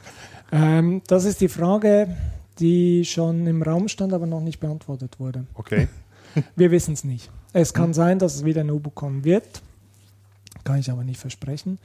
[0.52, 2.16] Ähm, das ist die Frage,
[2.60, 5.46] die schon im Raum stand, aber noch nicht beantwortet wurde.
[5.54, 5.88] Okay.
[6.56, 7.30] Wir wissen es nicht.
[7.54, 9.62] Es kann sein, dass es wieder ein Ubucon wird.
[10.64, 11.80] Kann ich aber nicht versprechen.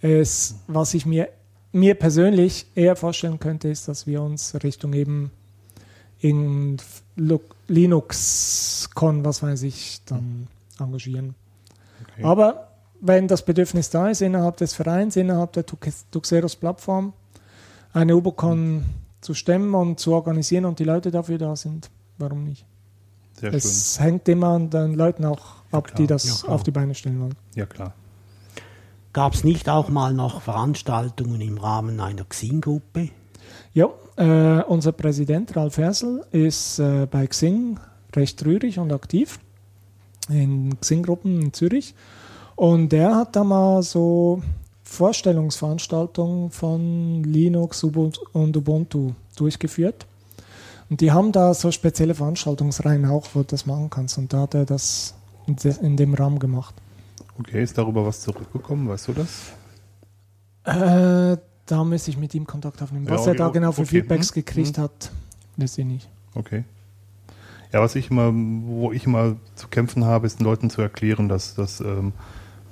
[0.00, 1.28] Es, was ich mir,
[1.72, 5.30] mir persönlich eher vorstellen könnte, ist, dass wir uns Richtung eben
[6.20, 6.76] in
[7.68, 11.34] Linux-Con, was weiß ich, dann engagieren.
[12.02, 12.24] okay.
[12.24, 12.63] Aber
[13.06, 17.12] wenn das Bedürfnis da ist, innerhalb des Vereins, innerhalb der Tux- Tuxeros-Plattform,
[17.92, 18.84] eine Ubocon
[19.20, 22.64] zu stemmen und zu organisieren und die Leute dafür da sind, warum nicht?
[23.34, 23.58] Sehr schön.
[23.58, 25.96] Es hängt immer an den Leuten auch ab, klar.
[25.98, 26.52] die das Ja, klar.
[26.54, 27.34] auf die Beine stellen wollen.
[27.54, 27.92] Ja, klar.
[29.12, 33.10] Gab es nicht auch mal noch Veranstaltungen im Rahmen einer Xing-Gruppe?
[33.72, 37.78] Ja, äh, unser Präsident Ralf Hersel ist äh, bei Xing
[38.16, 39.38] recht rührig und aktiv
[40.28, 41.94] in Xing-Gruppen in Zürich.
[42.56, 44.42] Und der hat da mal so
[44.84, 48.20] Vorstellungsveranstaltungen von Linux und
[48.56, 50.06] Ubuntu durchgeführt.
[50.90, 54.18] Und die haben da so spezielle Veranstaltungsreihen auch, wo du das machen kannst.
[54.18, 55.14] Und da hat er das
[55.46, 56.74] in de- in dem Rahmen gemacht.
[57.38, 58.88] Okay, ist darüber was zurückgekommen?
[58.88, 59.52] Weißt du das?
[60.64, 61.36] Äh,
[61.66, 63.06] da müsste ich mit ihm Kontakt aufnehmen.
[63.06, 63.90] Ja, Was er okay, da genau für okay.
[64.00, 65.10] Feedbacks Hm, gekriegt hat,
[65.56, 66.08] wisst ihr nicht.
[66.34, 66.64] Okay.
[67.72, 71.28] Ja, was ich immer, wo ich immer zu kämpfen habe, ist den Leuten zu erklären,
[71.28, 72.12] dass, dass ähm,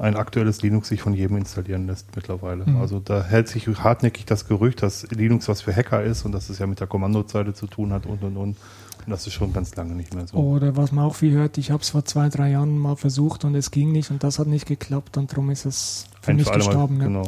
[0.02, 2.64] ein aktuelles Linux sich von jedem installieren lässt mittlerweile.
[2.68, 2.76] Mhm.
[2.80, 6.50] Also da hält sich hartnäckig das Gerücht, dass Linux was für Hacker ist und dass
[6.50, 8.56] es ja mit der Kommandozeile zu tun hat und und und.
[9.04, 10.36] Und das ist schon ganz lange nicht mehr so.
[10.36, 13.44] Oder was man auch viel hört, ich habe es vor zwei, drei Jahren mal versucht
[13.44, 16.36] und es ging nicht und das hat nicht geklappt und darum ist es für Ein
[16.36, 17.00] mich für alle Mal- gestorben.
[17.14, 17.22] ja.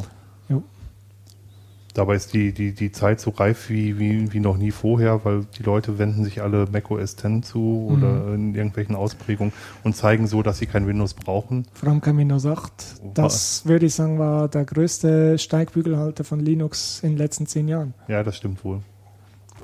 [1.95, 5.45] Dabei ist die, die, die Zeit so reif wie, wie, wie noch nie vorher, weil
[5.57, 9.53] die Leute wenden sich alle macOS 10 zu oder in irgendwelchen Ausprägungen
[9.85, 11.65] und zeigen so, dass sie kein Windows brauchen.
[11.73, 12.71] Vor allem kein Windows 8.
[13.13, 17.93] Das würde ich sagen, war der größte Steigbügelhalter von Linux in den letzten zehn Jahren.
[18.09, 18.81] Ja, das stimmt wohl.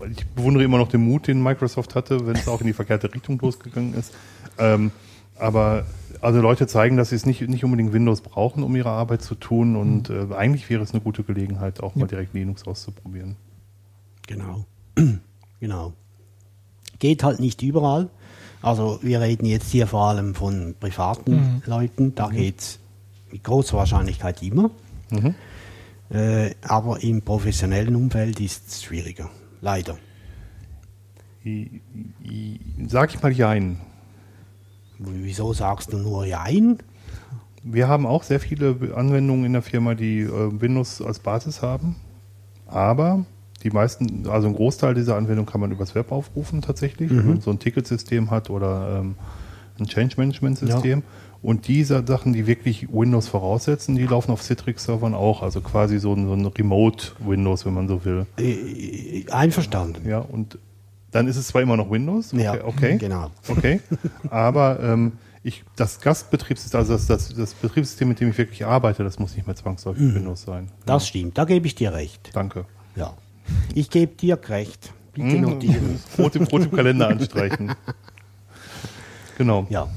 [0.09, 3.13] Ich bewundere immer noch den Mut, den Microsoft hatte, wenn es auch in die verkehrte
[3.13, 4.13] Richtung losgegangen ist.
[4.57, 4.91] Ähm,
[5.37, 5.83] aber
[6.21, 9.35] also Leute zeigen, dass sie es nicht, nicht unbedingt Windows brauchen, um ihre Arbeit zu
[9.35, 9.75] tun.
[9.75, 13.35] Und äh, eigentlich wäre es eine gute Gelegenheit, auch mal direkt Linux auszuprobieren.
[14.27, 14.65] Genau.
[15.59, 15.93] genau.
[16.99, 18.09] Geht halt nicht überall.
[18.61, 22.13] Also wir reden jetzt hier vor allem von privaten Leuten.
[22.13, 22.79] Da geht's
[23.31, 24.69] mit großer Wahrscheinlichkeit immer.
[25.09, 25.35] Mhm.
[26.11, 29.29] Äh, aber im professionellen Umfeld ist es schwieriger.
[29.61, 29.97] Leider.
[32.87, 33.81] Sag ich mal Jein.
[35.03, 36.77] Wieso sagst du nur Jein?
[37.63, 41.95] Wir haben auch sehr viele Anwendungen in der Firma, die äh, Windows als Basis haben.
[42.67, 43.25] Aber
[43.63, 47.41] die meisten, also ein Großteil dieser Anwendung kann man übers Web aufrufen tatsächlich, wenn man
[47.41, 49.15] so ein Ticketsystem hat oder ähm,
[49.79, 51.03] ein Change Management System.
[51.43, 55.41] Und diese Sachen, die wirklich Windows voraussetzen, die laufen auf Citrix-Servern auch.
[55.41, 58.27] Also quasi so ein, so ein Remote-Windows, wenn man so will.
[58.37, 60.07] Äh, einverstanden.
[60.07, 60.59] Ja, und
[61.11, 63.29] dann ist es zwar immer noch Windows, okay, Ja, okay, genau.
[63.47, 63.79] okay
[64.29, 69.03] aber ähm, ich, das Gastbetriebssystem, also das, das, das Betriebssystem, mit dem ich wirklich arbeite,
[69.03, 70.69] das muss nicht mehr zwangsläufig Windows sein.
[70.85, 72.29] Das stimmt, da gebe ich dir recht.
[72.33, 72.65] Danke.
[72.95, 73.13] Ja.
[73.73, 74.93] Ich gebe dir recht.
[75.13, 75.41] Bitte Mhm.
[75.41, 75.99] notieren.
[76.17, 77.73] Rot im, rot im Kalender anstreichen.
[79.37, 79.65] Genau.
[79.69, 79.89] Ja.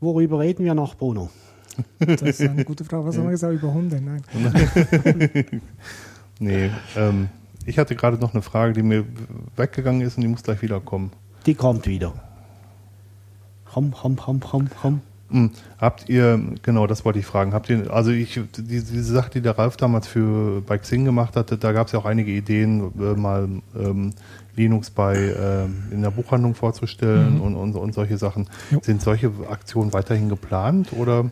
[0.00, 1.30] Worüber reden wir noch, Bruno?
[1.98, 3.06] Das ist eine gute Frage.
[3.06, 4.00] Was haben wir gesagt über Hunde?
[4.00, 4.22] Nein.
[6.44, 7.30] Nee, ähm,
[7.64, 9.06] ich hatte gerade noch eine Frage, die mir
[9.56, 11.10] weggegangen ist und die muss gleich wiederkommen.
[11.46, 12.12] Die kommt wieder.
[13.72, 15.00] Komm, komm, komm, komm, komm.
[15.30, 19.30] Hm, Habt ihr, genau, das wollte ich fragen, habt ihr, also ich, die, diese Sache,
[19.30, 22.30] die der Ralf damals für bei Xing gemacht hatte, da gab es ja auch einige
[22.30, 24.12] Ideen, äh, mal ähm,
[24.54, 28.48] Linux bei ähm, in der Buchhandlung vorzustellen und, und, und solche Sachen.
[28.70, 28.80] Jo.
[28.82, 31.30] Sind solche Aktionen weiterhin geplant oder?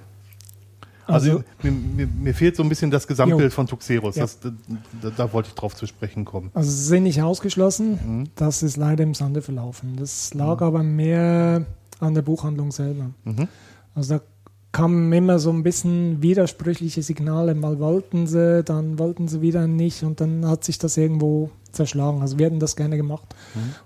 [1.07, 3.55] Also, Also- mir, mir, mir fehlt so ein bisschen das Gesamtbild Jo.
[3.55, 4.17] von Tuxeros.
[4.17, 4.23] Ja.
[4.23, 6.51] Das, da, da, wollte ich drauf zu sprechen kommen.
[6.55, 7.99] Also sie sind nicht ausgeschlossen.
[8.05, 8.25] Mhm.
[8.37, 9.97] Das ist leider im Sande verlaufen.
[9.97, 11.67] Das lag aber mehr
[12.01, 13.11] an der Buchhandlung selber.
[13.25, 13.49] Mhm.
[13.95, 14.25] Also da
[14.71, 17.55] kamen immer so ein bisschen widersprüchliche Signale.
[17.55, 22.23] Mal wollten sie, dann wollten sie wieder nicht und dann hat sich das irgendwo zerschlagen.
[22.23, 23.35] Also wir hätten das gerne gemacht.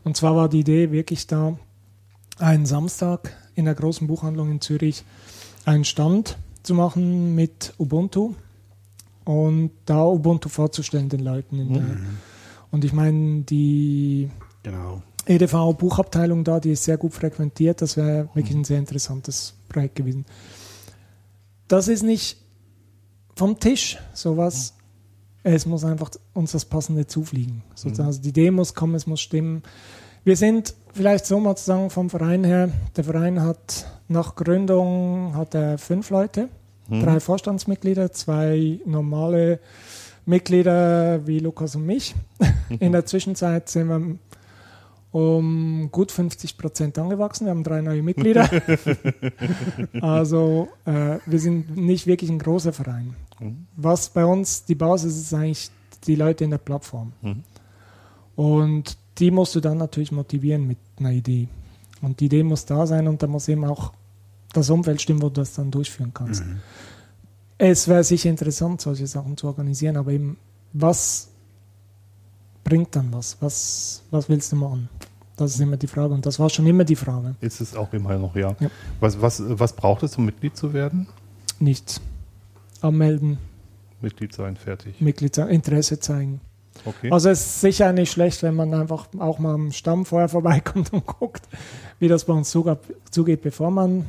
[0.05, 1.57] Und zwar war die Idee wirklich da,
[2.39, 5.05] einen Samstag in der großen Buchhandlung in Zürich
[5.65, 8.35] einen Stand zu machen mit Ubuntu
[9.25, 11.59] und da Ubuntu vorzustellen den Leuten.
[11.59, 11.85] In der,
[12.71, 14.31] und ich meine, die
[14.63, 15.03] Genau.
[15.27, 17.83] EDV-Buchabteilung da, die ist sehr gut frequentiert.
[17.83, 20.25] Das wäre wirklich ein sehr interessantes Projekt gewesen.
[21.69, 22.39] Das ist nicht
[23.35, 24.75] vom Tisch, sowas.
[25.43, 27.63] Es muss einfach uns das Passende zufliegen.
[27.75, 28.09] Sozusagen.
[28.09, 29.63] Also die Idee muss kommen, es muss stimmen.
[30.25, 35.35] Wir sind vielleicht so mal zu sagen vom Verein her, der Verein hat nach Gründung
[35.37, 36.49] hat er fünf Leute,
[36.89, 39.61] drei Vorstandsmitglieder, zwei normale
[40.25, 42.15] Mitglieder wie Lukas und mich.
[42.81, 44.17] In der Zwischenzeit sind wir
[45.13, 47.47] um gut 50 Prozent angewachsen.
[47.47, 48.49] Wir haben drei neue Mitglieder.
[50.01, 53.15] also äh, wir sind nicht wirklich ein großer Verein.
[53.77, 55.71] Was bei uns die Basis ist, ist eigentlich
[56.07, 57.13] die Leute in der Plattform.
[57.23, 57.45] Mhm.
[58.35, 61.49] Und die musst du dann natürlich motivieren mit einer Idee.
[62.03, 63.93] Und die Idee muss da sein und da muss eben auch
[64.53, 66.43] das Umfeld stimmen, wo du das dann durchführen kannst.
[67.59, 70.37] Es wäre sicher interessant, solche Sachen zu organisieren, aber eben,
[70.73, 71.29] was
[72.65, 73.39] bringt dann was?
[73.41, 74.89] Was, was willst du machen?
[75.37, 77.35] Das ist immer die Frage und das war schon immer die Frage.
[77.41, 78.57] Ist es auch immer noch, ja.
[78.59, 78.71] Ja.
[79.01, 81.07] Was, was, was braucht es, um Mitglied zu werden?
[81.59, 82.01] Nichts.
[82.81, 83.39] Anmelden,
[84.01, 85.01] Mitglied sein, fertig.
[85.01, 86.41] Mitglied Interesse zeigen.
[86.85, 87.11] Okay.
[87.11, 90.93] Also es ist sicher nicht schlecht, wenn man einfach auch mal am Stamm vorher vorbeikommt
[90.93, 91.43] und guckt,
[91.99, 94.07] wie das bei uns zugeht, bevor man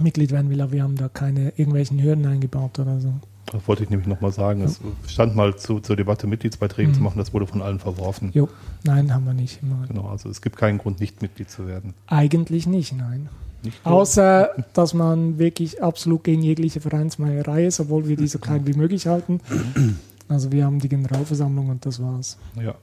[0.00, 0.60] Mitglied werden will.
[0.60, 3.12] Aber wir haben da keine irgendwelchen Hürden eingebaut oder so.
[3.46, 4.62] Das wollte ich nämlich nochmal sagen.
[4.62, 6.94] Es stand mal zu, zur Debatte, Mitgliedsbeiträge Mhm.
[6.94, 8.30] zu machen, das wurde von allen verworfen.
[8.32, 8.48] Jo,
[8.84, 9.60] nein, haben wir nicht.
[9.62, 9.84] Immer.
[9.88, 11.92] Genau, also es gibt keinen Grund, nicht Mitglied zu werden.
[12.06, 13.28] Eigentlich nicht, nein.
[13.62, 18.66] Nicht Außer, dass man wirklich absolut gegen jegliche Vereinsmeierei ist, obwohl wir die so klein
[18.66, 19.40] wie möglich halten.
[20.32, 22.38] Also wir haben die Generalversammlung und das war's.
[22.60, 22.74] ja.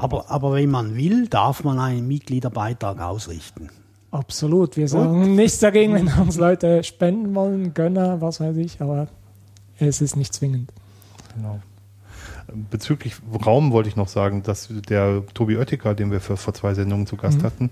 [0.00, 3.70] Aber, aber wenn man will, darf man einen Mitgliederbeitrag ausrichten.
[4.10, 4.76] Absolut.
[4.76, 9.08] Wir sagen nichts dagegen, wenn uns Leute spenden wollen, Gönner, was weiß ich, aber
[9.78, 10.72] es ist nicht zwingend.
[11.36, 11.60] Genau.
[12.70, 13.14] Bezüglich
[13.46, 17.06] Raum wollte ich noch sagen, dass der Tobi Oettiker, den wir für, vor zwei Sendungen
[17.06, 17.42] zu Gast Mhm.
[17.44, 17.70] hatten,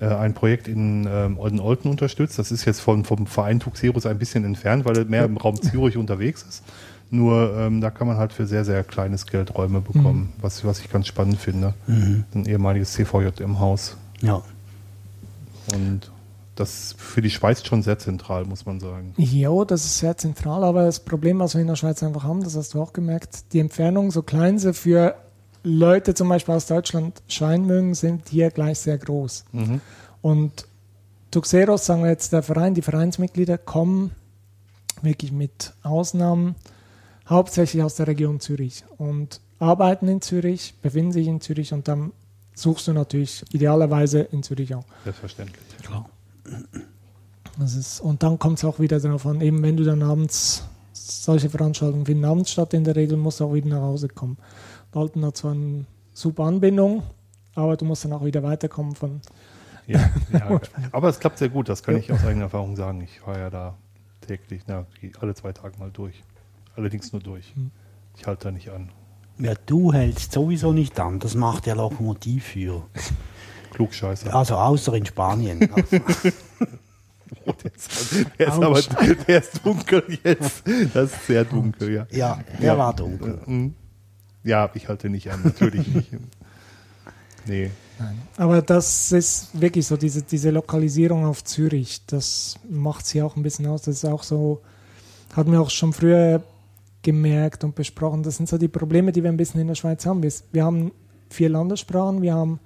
[0.00, 2.38] äh, ein Projekt in ähm, Olden-Olten unterstützt.
[2.38, 5.60] Das ist jetzt von, vom Verein Tuxeros ein bisschen entfernt, weil er mehr im Raum
[5.60, 6.62] Zürich unterwegs ist.
[7.10, 10.80] Nur ähm, da kann man halt für sehr, sehr kleines Geld Räume bekommen, was, was
[10.80, 11.72] ich ganz spannend finde.
[11.86, 13.96] Ein ehemaliges CVJ-Haus.
[14.20, 14.42] Ja.
[15.74, 16.10] Und
[16.54, 19.14] das ist für die Schweiz schon sehr zentral, muss man sagen.
[19.16, 22.42] Ja, das ist sehr zentral, aber das Problem, was wir in der Schweiz einfach haben,
[22.42, 25.14] das hast du auch gemerkt, die Entfernung, so klein sie für
[25.62, 29.44] Leute zum Beispiel aus Deutschland scheinen mögen, sind hier gleich sehr groß.
[30.20, 30.66] Und
[31.30, 34.12] Tuxeros, sagen wir jetzt der Verein, die Vereinsmitglieder kommen
[35.02, 36.54] wirklich mit Ausnahmen
[37.28, 42.12] hauptsächlich aus der Region Zürich und arbeiten in Zürich, befinden sich in Zürich und dann
[42.54, 44.84] suchst du natürlich idealerweise in Zürich auch.
[45.04, 45.64] Selbstverständlich.
[45.82, 46.08] Klar.
[47.58, 50.64] Das ist, und dann kommt es auch wieder darauf an, eben wenn du dann abends,
[50.92, 54.36] solche Veranstaltungen finden abends statt, in der Regel musst du auch wieder nach Hause kommen.
[54.92, 57.02] Dalton hat zwar eine super Anbindung,
[57.54, 59.20] aber du musst dann auch wieder weiterkommen von.
[59.86, 60.60] Ja, ja.
[60.92, 63.00] Aber es klappt sehr gut, das kann ich aus eigener Erfahrung sagen.
[63.00, 63.74] Ich war ja da
[64.20, 64.84] täglich, na,
[65.20, 66.22] alle zwei Tage mal durch.
[66.78, 67.52] Allerdings nur durch.
[68.16, 68.90] Ich halte da nicht an.
[69.38, 71.18] Ja, du hältst sowieso nicht an.
[71.18, 72.86] Das macht der Lokomotivführer.
[73.72, 74.32] Klugscheißer.
[74.32, 75.68] Also außer in Spanien.
[75.80, 76.32] Also,
[77.44, 80.62] Oh, der, ist, der, ist aber, der ist dunkel jetzt.
[80.94, 82.06] Das ist sehr dunkel, ja.
[82.10, 83.40] ja, der war dunkel.
[83.44, 83.74] Mhm.
[84.44, 86.10] Ja, ich halte nicht an, natürlich nicht.
[87.46, 87.70] Nee.
[88.36, 93.42] Aber das ist wirklich so, diese, diese Lokalisierung auf Zürich, das macht sie auch ein
[93.42, 93.82] bisschen aus.
[93.82, 94.60] Das ist auch so,
[95.34, 96.42] hatten wir auch schon früher
[97.02, 98.22] gemerkt und besprochen.
[98.22, 100.22] Das sind so die Probleme, die wir ein bisschen in der Schweiz haben.
[100.22, 100.92] Wir, haben
[101.30, 102.60] vier Landessprachen, wir haben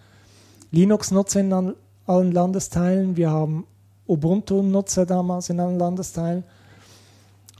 [0.70, 1.74] Linux-Nutzer in
[2.06, 3.66] allen Landesteilen, wir haben
[4.08, 6.44] Ubuntu-Nutzer damals in allen Landesteilen.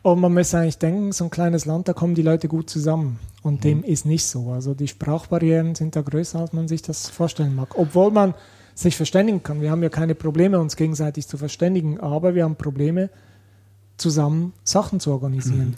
[0.03, 3.21] Und man müsste eigentlich denken, so ein kleines Land, da kommen die Leute gut zusammen.
[3.43, 4.51] Und dem ist nicht so.
[4.51, 7.79] Also die Sprachbarrieren sind da größer, als man sich das vorstellen mag.
[7.79, 8.35] Obwohl man
[8.75, 9.61] sich verständigen kann.
[9.61, 13.11] Wir haben ja keine Probleme, uns gegenseitig zu verständigen, aber wir haben Probleme,
[13.97, 15.77] zusammen Sachen zu organisieren.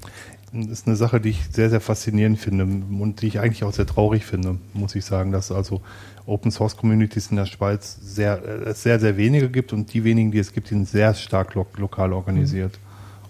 [0.52, 3.72] Das ist eine Sache, die ich sehr, sehr faszinierend finde und die ich eigentlich auch
[3.72, 5.80] sehr traurig finde, muss ich sagen, dass also
[6.26, 10.04] Open Source Communities in der Schweiz sehr, äh, es sehr, sehr wenige gibt und die
[10.04, 12.78] wenigen, die es gibt, sind sehr stark lo lokal organisiert.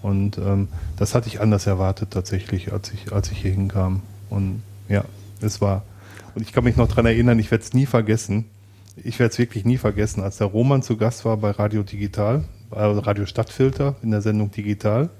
[0.02, 0.68] Und ähm,
[0.98, 4.02] das hatte ich anders erwartet tatsächlich, als ich, als ich hier hinkam.
[4.28, 5.04] Und ja,
[5.40, 5.82] es war.
[6.34, 8.44] Und ich kann mich noch dran erinnern, ich werde es nie vergessen.
[8.96, 12.44] Ich werde es wirklich nie vergessen, als der Roman zu Gast war bei Radio Digital,
[12.76, 15.10] Radio Stadtfilter in der Sendung Digital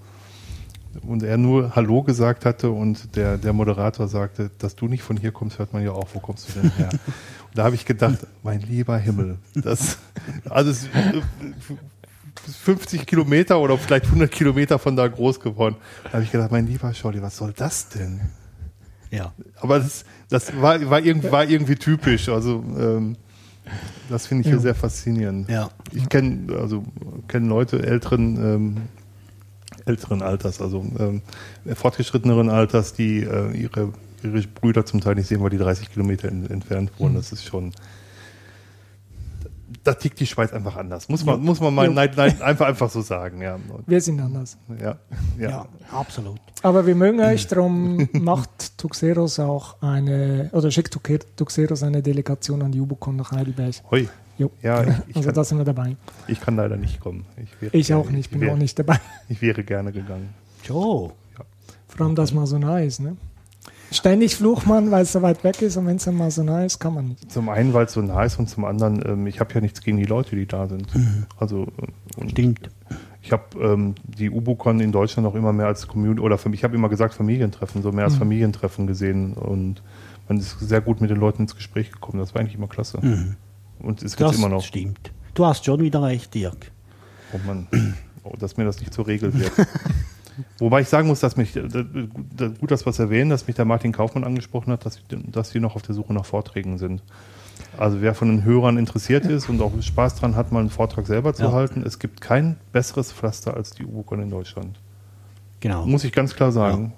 [1.03, 5.17] und er nur Hallo gesagt hatte und der, der Moderator sagte, dass du nicht von
[5.17, 6.91] hier kommst, hört man ja auch, wo kommst du denn her?
[7.55, 9.99] Und da habe ich gedacht, mein lieber Himmel, das,
[10.49, 11.23] also es, äh,
[12.51, 15.77] 50 Kilometer oder vielleicht 100 Kilometer von da groß geworden.
[16.05, 18.21] Da habe ich gedacht, mein lieber Scholli, was soll das denn?
[19.11, 19.33] Ja.
[19.61, 23.17] Aber das, das war, war, irgendwie, war irgendwie typisch, also ähm,
[24.09, 24.61] das finde ich hier Ja.
[24.63, 25.49] sehr faszinierend.
[25.49, 25.71] Ja.
[25.93, 26.85] Ich kenne also
[27.29, 28.77] kenne Leute älteren ähm,
[29.87, 31.23] älteren Alters, also ähm,
[31.75, 33.93] fortgeschritteneren Alters, die äh, ihre
[34.23, 37.15] ihre Brüder zum Teil nicht sehen, weil die 30 Kilometer in, entfernt wohnen.
[37.15, 37.73] Das ist schon
[39.83, 41.09] da tickt die Schweiz einfach anders.
[41.09, 41.93] Muss man, muss man mal Ja.
[41.93, 43.41] nein, nein, einfach, einfach so sagen.
[43.43, 44.57] Ja, Wir sind anders.
[44.81, 44.99] ja,
[45.39, 45.49] ja.
[45.51, 46.39] Ja, absolut.
[46.63, 52.63] Aber wir mögen euch, darum macht Tuxeros auch eine, oder schickt Tuxe- Tuxeros eine Delegation
[52.63, 53.75] an die Ubicon nach Heidelberg.
[53.91, 54.09] Hoi.
[54.37, 54.51] Jo.
[54.63, 55.97] Ja, ich, ich, also kann, da sind wir dabei.
[56.27, 57.25] ich kann leider nicht kommen.
[57.37, 58.99] Ich, wäre, Ich auch nicht, bin wäre, auch nicht dabei.
[59.29, 60.31] Ich wäre gerne gegangen.
[60.65, 61.13] Jo.
[61.87, 62.99] Vor allem, dass man so nah ist.
[63.01, 63.17] Ne?
[63.95, 66.43] Ständig flucht man, weil es so weit weg ist und wenn es dann mal so
[66.43, 67.31] nah ist, kann man nicht.
[67.31, 69.81] Zum einen, weil es so nah ist und zum anderen, ähm, ich habe ja nichts
[69.83, 70.89] gegen die Leute, die da sind.
[71.39, 72.71] Also äh, und Stimmt.
[73.23, 76.65] ich habe ähm, die Ubucon in Deutschland auch immer mehr als Community oder für, ich
[76.65, 79.83] habe immer gesagt Familientreffen, so mehr als Familientreffen gesehen und
[80.29, 82.19] man ist sehr gut mit den Leuten ins Gespräch gekommen.
[82.19, 82.99] Das war eigentlich immer klasse.
[83.79, 84.63] Und ist Das jetzt immer noch.
[84.65, 85.13] stimmt.
[85.35, 86.73] Du hast schon wieder recht, Dirk.
[87.33, 87.67] Oh Mann,
[88.25, 89.53] oh, dass mir das nicht zur Regel wird.
[90.59, 91.63] Wobei ich sagen muss, dass mich, äh,
[92.61, 95.61] gut, dass wir es erwähnen, dass mich der Martin Kaufmann angesprochen hat, dass, dass sie
[95.61, 97.03] noch auf der Suche nach Vorträgen sind.
[97.79, 101.07] Also wer von den Hörern interessiert ist und auch Spaß dran hat, mal einen Vortrag
[101.07, 101.53] selber zu Ja.
[101.53, 104.79] halten, es gibt kein besseres Pflaster als die Ubucon in Deutschland.
[105.61, 105.87] Genau.
[105.87, 106.93] Muss ich ganz klar sagen.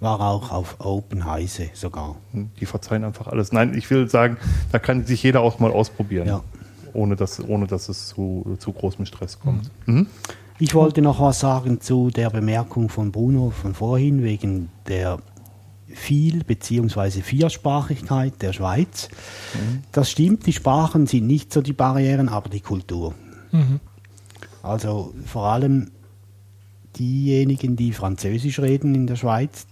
[0.00, 2.16] War auch auf Open Heise sogar.
[2.60, 3.52] Die verzeihen einfach alles.
[3.52, 4.36] Nein, ich will sagen,
[4.70, 6.28] da kann sich jeder auch mal ausprobieren.
[6.28, 6.42] Ja.
[6.92, 9.70] Ohne dass, ohne dass es zu, zu großem Stress kommt.
[9.86, 10.06] Mhm.
[10.58, 15.18] Ich wollte noch was sagen zu der Bemerkung von Bruno von vorhin wegen der
[15.88, 17.22] Viel- bzw.
[17.22, 19.08] Viersprachigkeit der Schweiz.
[19.92, 23.14] Das stimmt, die Sprachen sind nicht so die Barrieren, aber die Kultur.
[24.62, 25.90] Also vor allem
[26.98, 29.66] diejenigen, die Französisch reden in der Schweiz,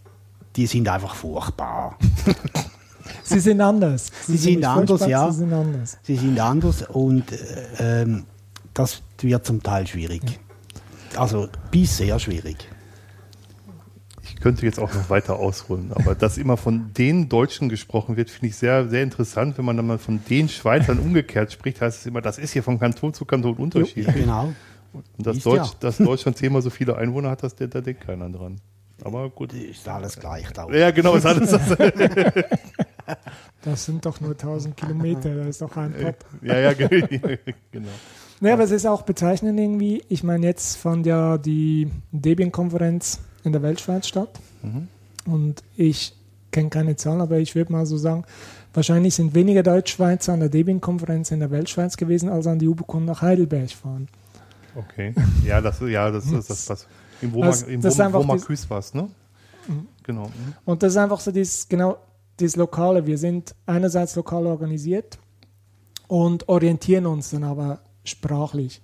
[0.56, 1.98] die sind einfach furchtbar.
[3.22, 4.10] Sie sind anders.
[4.26, 5.30] Sie sind nicht anders, ja.
[5.30, 5.98] Sie sind anders.
[6.02, 8.24] Sie sind anders und äh, ähm,
[8.72, 10.22] das wird zum Teil schwierig.
[11.16, 12.68] Also bis sehr schwierig.
[14.22, 18.30] Ich könnte jetzt auch noch weiter ausholen, aber dass immer von den Deutschen gesprochen wird,
[18.30, 19.56] finde ich sehr, sehr interessant.
[19.58, 22.62] Wenn man dann mal von den Schweizern umgekehrt spricht, heißt es immer, das ist hier
[22.62, 24.14] von Kanton zu Kanton unterschiedlich.
[24.14, 24.52] Genau.
[24.92, 25.72] Und dass, Deutsch, ja.
[25.80, 28.60] dass Deutschland zehnmal so viele Einwohner hat, das, da denkt keiner dran.
[29.02, 29.52] Aber gut.
[29.52, 30.68] Ist alles gleich da.
[30.70, 31.76] Ja, genau, ist alles das.
[33.62, 36.24] Das sind doch nur 1000 Kilometer, das ist doch ein Pop.
[36.42, 37.38] ja, ja, ge-
[37.70, 37.88] genau.
[38.44, 40.02] Naja, aber es ist auch bezeichnend irgendwie.
[40.10, 44.38] Ich meine, jetzt fand ja die Debian-Konferenz in der Weltschweiz statt.
[45.24, 46.14] Und ich
[46.50, 48.24] kenne keine Zahlen, aber ich würde mal so sagen,
[48.74, 53.06] wahrscheinlich sind weniger Deutschschweizer an der Debian-Konferenz in der Weltschweiz gewesen, als an die Ubicon
[53.06, 54.08] nach Heidelberg fahren.
[54.76, 55.14] Okay.
[55.46, 56.86] Ja, das, ja, das ist das, was.
[57.22, 59.08] Im Roma, Das- im das Roma dies- Küs war ne?
[60.02, 60.24] Genau.
[60.26, 60.32] mhm.
[60.66, 61.96] Und das ist einfach so dieses, genau,
[62.38, 63.06] dieses Lokale.
[63.06, 65.18] Wir sind einerseits lokal organisiert
[66.08, 68.80] und orientieren uns dann aber sprachlich.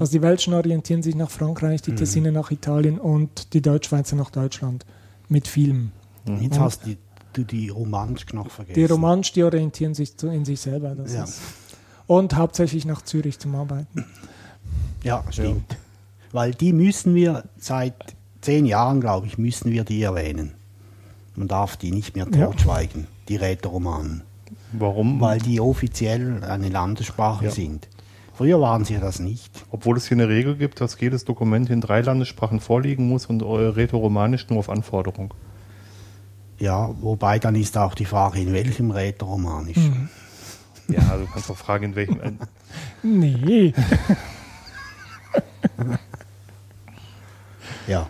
[0.00, 4.30] Also die Welschen orientieren sich nach Frankreich, die Tessiner nach Italien und die Deutschschweizer nach
[4.30, 4.84] Deutschland
[5.28, 5.92] mit Filmen.
[6.40, 6.98] Jetzt hast die,
[7.32, 8.74] du die Romansk noch vergessen.
[8.74, 10.94] Die Romansch, die orientieren sich zu, in sich selber.
[10.96, 11.24] Das Ja.
[11.24, 11.40] ist,
[12.08, 14.04] und hauptsächlich nach Zürich zum Arbeiten.
[15.04, 15.76] Ja, stimmt.
[16.32, 17.94] Weil die müssen wir seit
[18.40, 20.54] zehn Jahren, glaube ich, müssen wir die erwähnen.
[21.36, 22.46] Man darf die nicht mehr Ja.
[22.46, 24.22] totschweigen, die Rätoromanen.
[24.72, 25.20] Warum?
[25.20, 27.50] Weil die offiziell eine Landessprache Ja.
[27.52, 27.88] sind.
[28.38, 29.50] Früher waren sie das nicht.
[29.72, 33.42] Obwohl es hier eine Regel gibt, dass jedes Dokument in drei Landessprachen vorliegen muss und
[33.42, 35.34] Rätoromanisch nur auf Anforderung.
[36.60, 39.76] Ja, wobei dann ist auch die Frage, in welchem Rätoromanisch.
[39.76, 40.08] Mhm.
[40.90, 42.38] Ja, du kannst auch fragen, in welchem.
[43.02, 43.74] Nee.
[47.88, 48.06] Ja,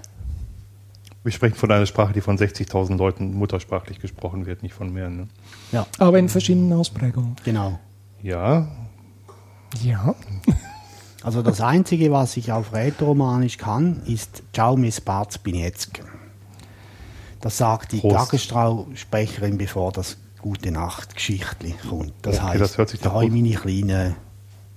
[1.24, 5.08] Wir sprechen von einer Sprache, die von 60.000 Leuten muttersprachlich gesprochen wird, nicht von mehr.
[5.08, 5.28] Ne?
[5.72, 7.34] ja, Aber in verschiedenen Ausprägungen.
[7.44, 7.78] genau.
[8.22, 8.68] Ja,
[9.82, 10.14] Ja.
[11.22, 16.02] Also das Einzige, was ich auf Rätoromanisch kann, ist Ciao mi spaz binietzke.
[17.40, 18.00] Das sagt die.
[18.00, 22.12] Tagesstrausprecherin, bevor das Gute Nacht Geschichtli kommt.
[22.22, 24.14] Das Okay, heißt, das hört sich nach meine kleinen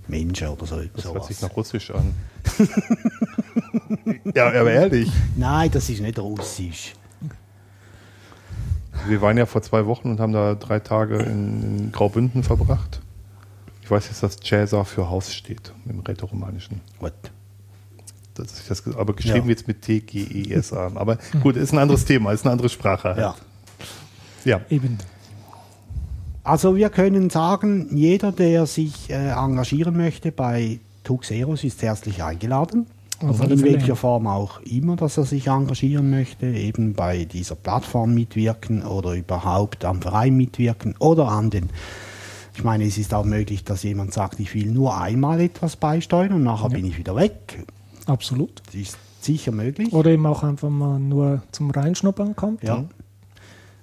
[0.08, 0.78] Menschen oder so.
[0.78, 1.28] das hört sowas.
[1.28, 2.14] sich nach Russisch an.
[4.36, 5.12] ja, aber ehrlich.
[5.38, 6.94] Nein, das ist nicht russisch.
[9.08, 13.01] Wir waren ja vor zwei Wochen und haben da drei Tage in Graubünden verbracht.
[13.92, 16.80] Ich weiß jetzt, dass Cäsar für Haus steht im Rätoromanischen.
[16.98, 17.12] Gut.
[18.36, 19.48] Das ist das, aber geschrieben Ja.
[19.48, 20.92] wird es mit T-G-E-S-A.
[20.96, 23.10] Aber gut, ist ein anderes Thema, ist eine andere Sprache.
[23.10, 23.18] Halt.
[23.18, 23.36] Ja.
[24.46, 24.62] ja.
[24.70, 24.98] Eben.
[26.42, 32.86] Also wir können sagen, jeder, der sich äh, engagieren möchte bei Tuxeros, ist herzlich eingeladen.
[33.20, 38.14] Alle in welcher Form auch immer, dass er sich engagieren möchte, eben bei dieser Plattform
[38.14, 41.70] mitwirken oder überhaupt am Verein mitwirken oder an den.
[42.54, 46.34] Ich meine, es ist auch möglich, dass jemand sagt, ich will nur einmal etwas beisteuern
[46.34, 47.66] und nachher bin ich wieder weg.
[48.06, 48.62] Absolut.
[48.66, 49.94] Das ist sicher möglich.
[49.94, 52.64] Oder eben auch einfach mal nur zum Reinschnuppern kommt.
[52.64, 52.86] Ja.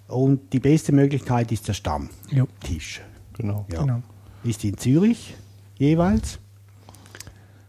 [0.08, 3.00] Und die beste Möglichkeit ist der Stammtisch.
[3.34, 3.66] Genau.
[3.70, 3.82] Ja.
[3.82, 4.02] genau.
[4.44, 5.34] Ist in Zürich
[5.76, 6.38] jeweils.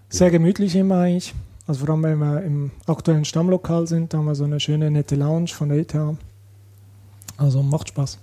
[0.09, 1.33] Sehr gemütlich immer eigentlich.
[1.67, 4.89] Also vor allem, wenn wir im aktuellen Stammlokal sind, da haben wir so eine schöne,
[4.89, 5.95] nette Lounge von der ETH.
[7.37, 8.17] Also macht Spaß.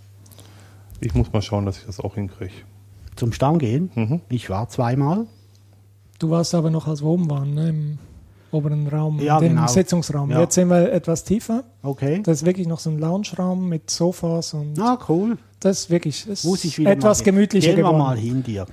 [1.01, 2.53] Ich muss mal schauen, dass ich das auch hinkriege.
[3.16, 3.90] Zum Stamm gehen.
[3.94, 4.20] Mhm.
[4.28, 5.26] Ich war zweimal.
[6.18, 7.68] Du warst aber noch, als wir oben waren, ne?
[7.68, 7.99] im
[8.51, 9.66] oberen Raum, Ja, dem genau.
[9.66, 10.30] Sitzungsraum.
[10.30, 10.40] Ja.
[10.40, 11.64] Jetzt sind wir etwas tiefer.
[11.82, 12.22] Okay.
[12.24, 15.36] Das ist wirklich noch so ein Lounge-Raum mit Sofas und Ah, cool.
[15.61, 17.99] das ist wirklich das Muss ich wieder etwas mal, gemütlicher Gehen wir geworden.
[17.99, 18.68] mal hin, Dirk.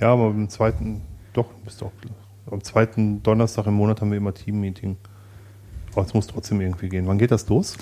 [0.00, 1.02] Ja, aber am zweiten,
[1.32, 1.90] doch, bist doch.
[2.50, 4.96] Am zweiten Donnerstag im Monat haben wir immer Team-Meeting.
[5.94, 7.06] Aber es muss trotzdem irgendwie gehen.
[7.08, 7.74] Wann geht das los?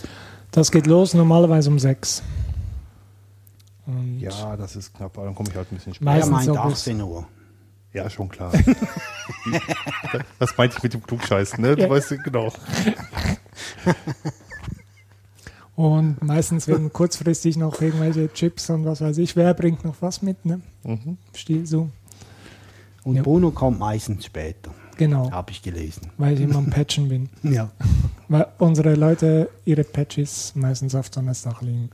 [0.52, 2.22] Das geht los normalerweise um sechs.
[3.86, 6.10] Und Ja, das ist knapp, aber dann komme ich halt ein bisschen später.
[6.10, 7.26] Er Meistens meint so bis- 18 Uhr.
[7.92, 8.50] Ja, schon klar.
[10.40, 11.76] das meinte ich mit dem Klugscheißen, ne?
[11.76, 11.90] Du Ja.
[11.90, 12.52] weißt genau.
[15.76, 19.34] Und meistens werden kurzfristig noch irgendwelche Chips und was weiß ich.
[19.36, 20.44] Wer bringt noch was mit?
[20.44, 20.60] Ne?
[20.84, 21.18] Mhm.
[21.34, 21.88] Stil so.
[23.02, 23.22] Und Ja.
[23.22, 24.72] Bruno kommt meistens später.
[24.96, 26.10] Genau, Habe ich gelesen.
[26.18, 27.28] weil ich immer am Patchen bin.
[27.42, 27.70] Ja.
[28.28, 31.90] Weil unsere Leute ihre Patches meistens auf Donnerstag liegen.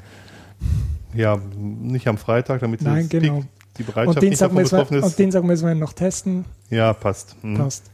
[1.15, 3.45] Ja, nicht am Freitag, damit Nein, das genau.
[3.79, 5.19] Die Bereitschaft Und nicht Dienstag, davon müssen betroffen wir, und ist.
[5.19, 6.45] Dienstag müssen wir noch testen.
[6.71, 7.37] Ja, passt.
[7.43, 7.57] Mhm.
[7.57, 7.91] Passt.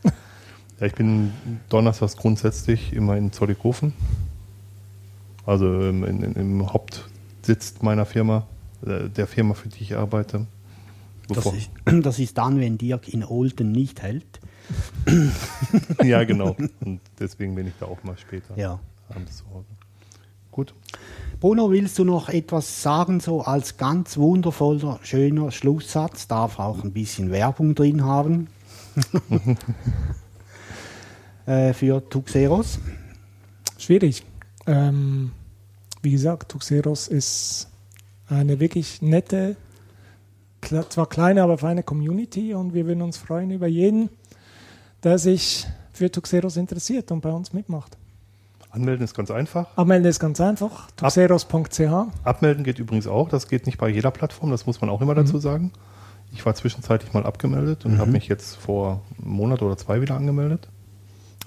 [0.80, 1.32] Ja, ich bin
[1.68, 3.92] donnerstags grundsätzlich immer in Zollikofen.
[5.46, 8.46] Also ähm, in, in, im Hauptsitz meiner Firma,
[8.84, 10.46] äh, der Firma, für die ich arbeite.
[11.28, 11.70] Das ist,
[12.02, 14.40] das ist dann, wenn Dirk in Olden nicht hält.
[16.02, 16.56] ja, genau.
[16.84, 18.80] Und deswegen bin ich da auch mal später Ja.
[19.08, 19.66] abends zu Hause.
[20.50, 20.74] gut.
[21.39, 26.28] Bruno, willst du noch etwas sagen, so als ganz wundervoller, schöner Schlusssatz?
[26.28, 28.47] Darf auch ein bisschen Werbung drin haben.
[31.47, 32.78] äh, für Tuxeros.
[33.76, 34.24] Schwierig.
[34.66, 35.32] Ähm,
[36.01, 37.68] wie gesagt, Tuxeros ist
[38.28, 39.57] eine wirklich nette,
[40.89, 44.09] zwar kleine, aber feine Community und wir würden uns freuen über jeden,
[45.03, 47.99] der sich für Tuxeros interessiert und bei uns mitmacht.
[48.77, 49.66] Anmelden ist ganz einfach.
[49.77, 51.81] Abmelden ist ganz einfach, tuxeros.ch.
[52.24, 53.29] Abmelden geht übrigens auch.
[53.29, 55.72] Das geht nicht bei jeder Plattform, das muss man auch immer dazu sagen.
[56.33, 60.14] Ich war zwischenzeitlich mal abgemeldet und habe mich jetzt vor einem Monat oder zwei wieder
[60.16, 60.68] angemeldet.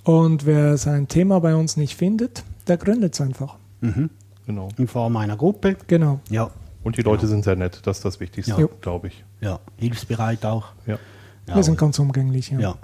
[0.03, 3.57] Und wer sein Thema bei uns nicht findet, der gründet es einfach.
[4.45, 4.69] Genau.
[4.77, 5.77] In Form einer Gruppe.
[5.87, 6.19] Genau.
[6.29, 6.49] Ja,
[6.83, 8.67] Und die Leute sind sehr nett, das ist das Wichtigste, Ja.
[8.81, 9.23] glaube ich.
[9.41, 9.59] ja.
[9.77, 10.67] Hilfsbereit auch.
[10.87, 10.97] Ja.
[11.47, 12.49] Ja, wir sind ganz umgänglich.
[12.51, 12.59] Ja.
[12.59, 12.75] Ja.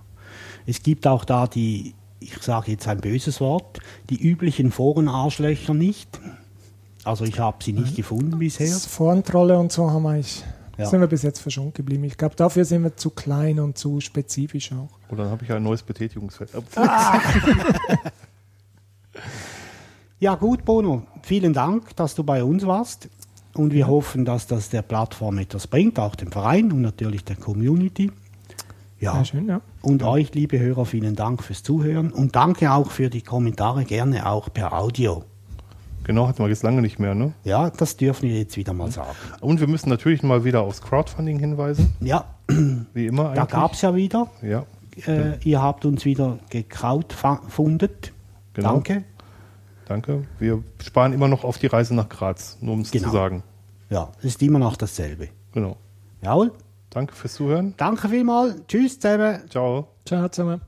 [0.68, 6.20] Es gibt auch da die, ich sage jetzt ein böses Wort, die üblichen Forenarschlöcher nicht.
[7.04, 8.68] Also ich habe sie nicht gefunden bisher.
[8.68, 10.20] Das Forentrolle und so haben wir
[10.78, 10.86] Ja.
[10.88, 12.04] sind wir bis jetzt verschont geblieben.
[12.04, 14.90] Ich glaube, dafür sind wir zu klein und zu spezifisch auch.
[15.10, 16.50] Und dann habe ich ein neues Betätigungsfeld.
[20.20, 23.10] Ja gut, Bono, vielen Dank, dass du bei uns warst.
[23.54, 27.36] Und wir hoffen, dass das der Plattform etwas bringt, auch dem Verein und natürlich der
[27.36, 28.12] Community.
[29.06, 29.62] Ja, Sehr schön, ja.
[29.84, 34.26] und euch, liebe Hörer, vielen Dank fürs Zuhören und danke auch für die Kommentare, gerne
[34.28, 35.24] auch per Audio.
[36.06, 37.34] Genau, hatten wir jetzt lange nicht mehr, ne?
[37.44, 39.16] Ja, das dürfen wir jetzt wieder mal sagen.
[39.42, 42.26] Und wir müssen natürlich mal wieder aufs Crowdfunding hinweisen, Ja,
[42.94, 43.48] wie immer da eigentlich.
[43.50, 44.28] gab es ja wieder.
[44.42, 44.66] Ja,
[45.06, 48.12] Äh, ihr habt uns wieder gekrautfundet.
[48.54, 48.74] Genau.
[48.74, 49.04] Danke.
[49.88, 50.24] danke.
[50.40, 53.08] Wir sparen immer noch auf die Reise nach Graz, nur um es Genau.
[53.08, 53.44] zu sagen.
[53.90, 55.28] Ja, es ist immer noch dasselbe.
[55.54, 55.76] Genau.
[56.22, 56.52] Jawohl.
[56.96, 57.74] Danke fürs Zuhören.
[57.76, 58.56] Danke vielmals.
[58.68, 59.44] Tschüss zusammen.
[59.50, 59.90] Ciao.
[60.06, 60.62] Ciao zusammen.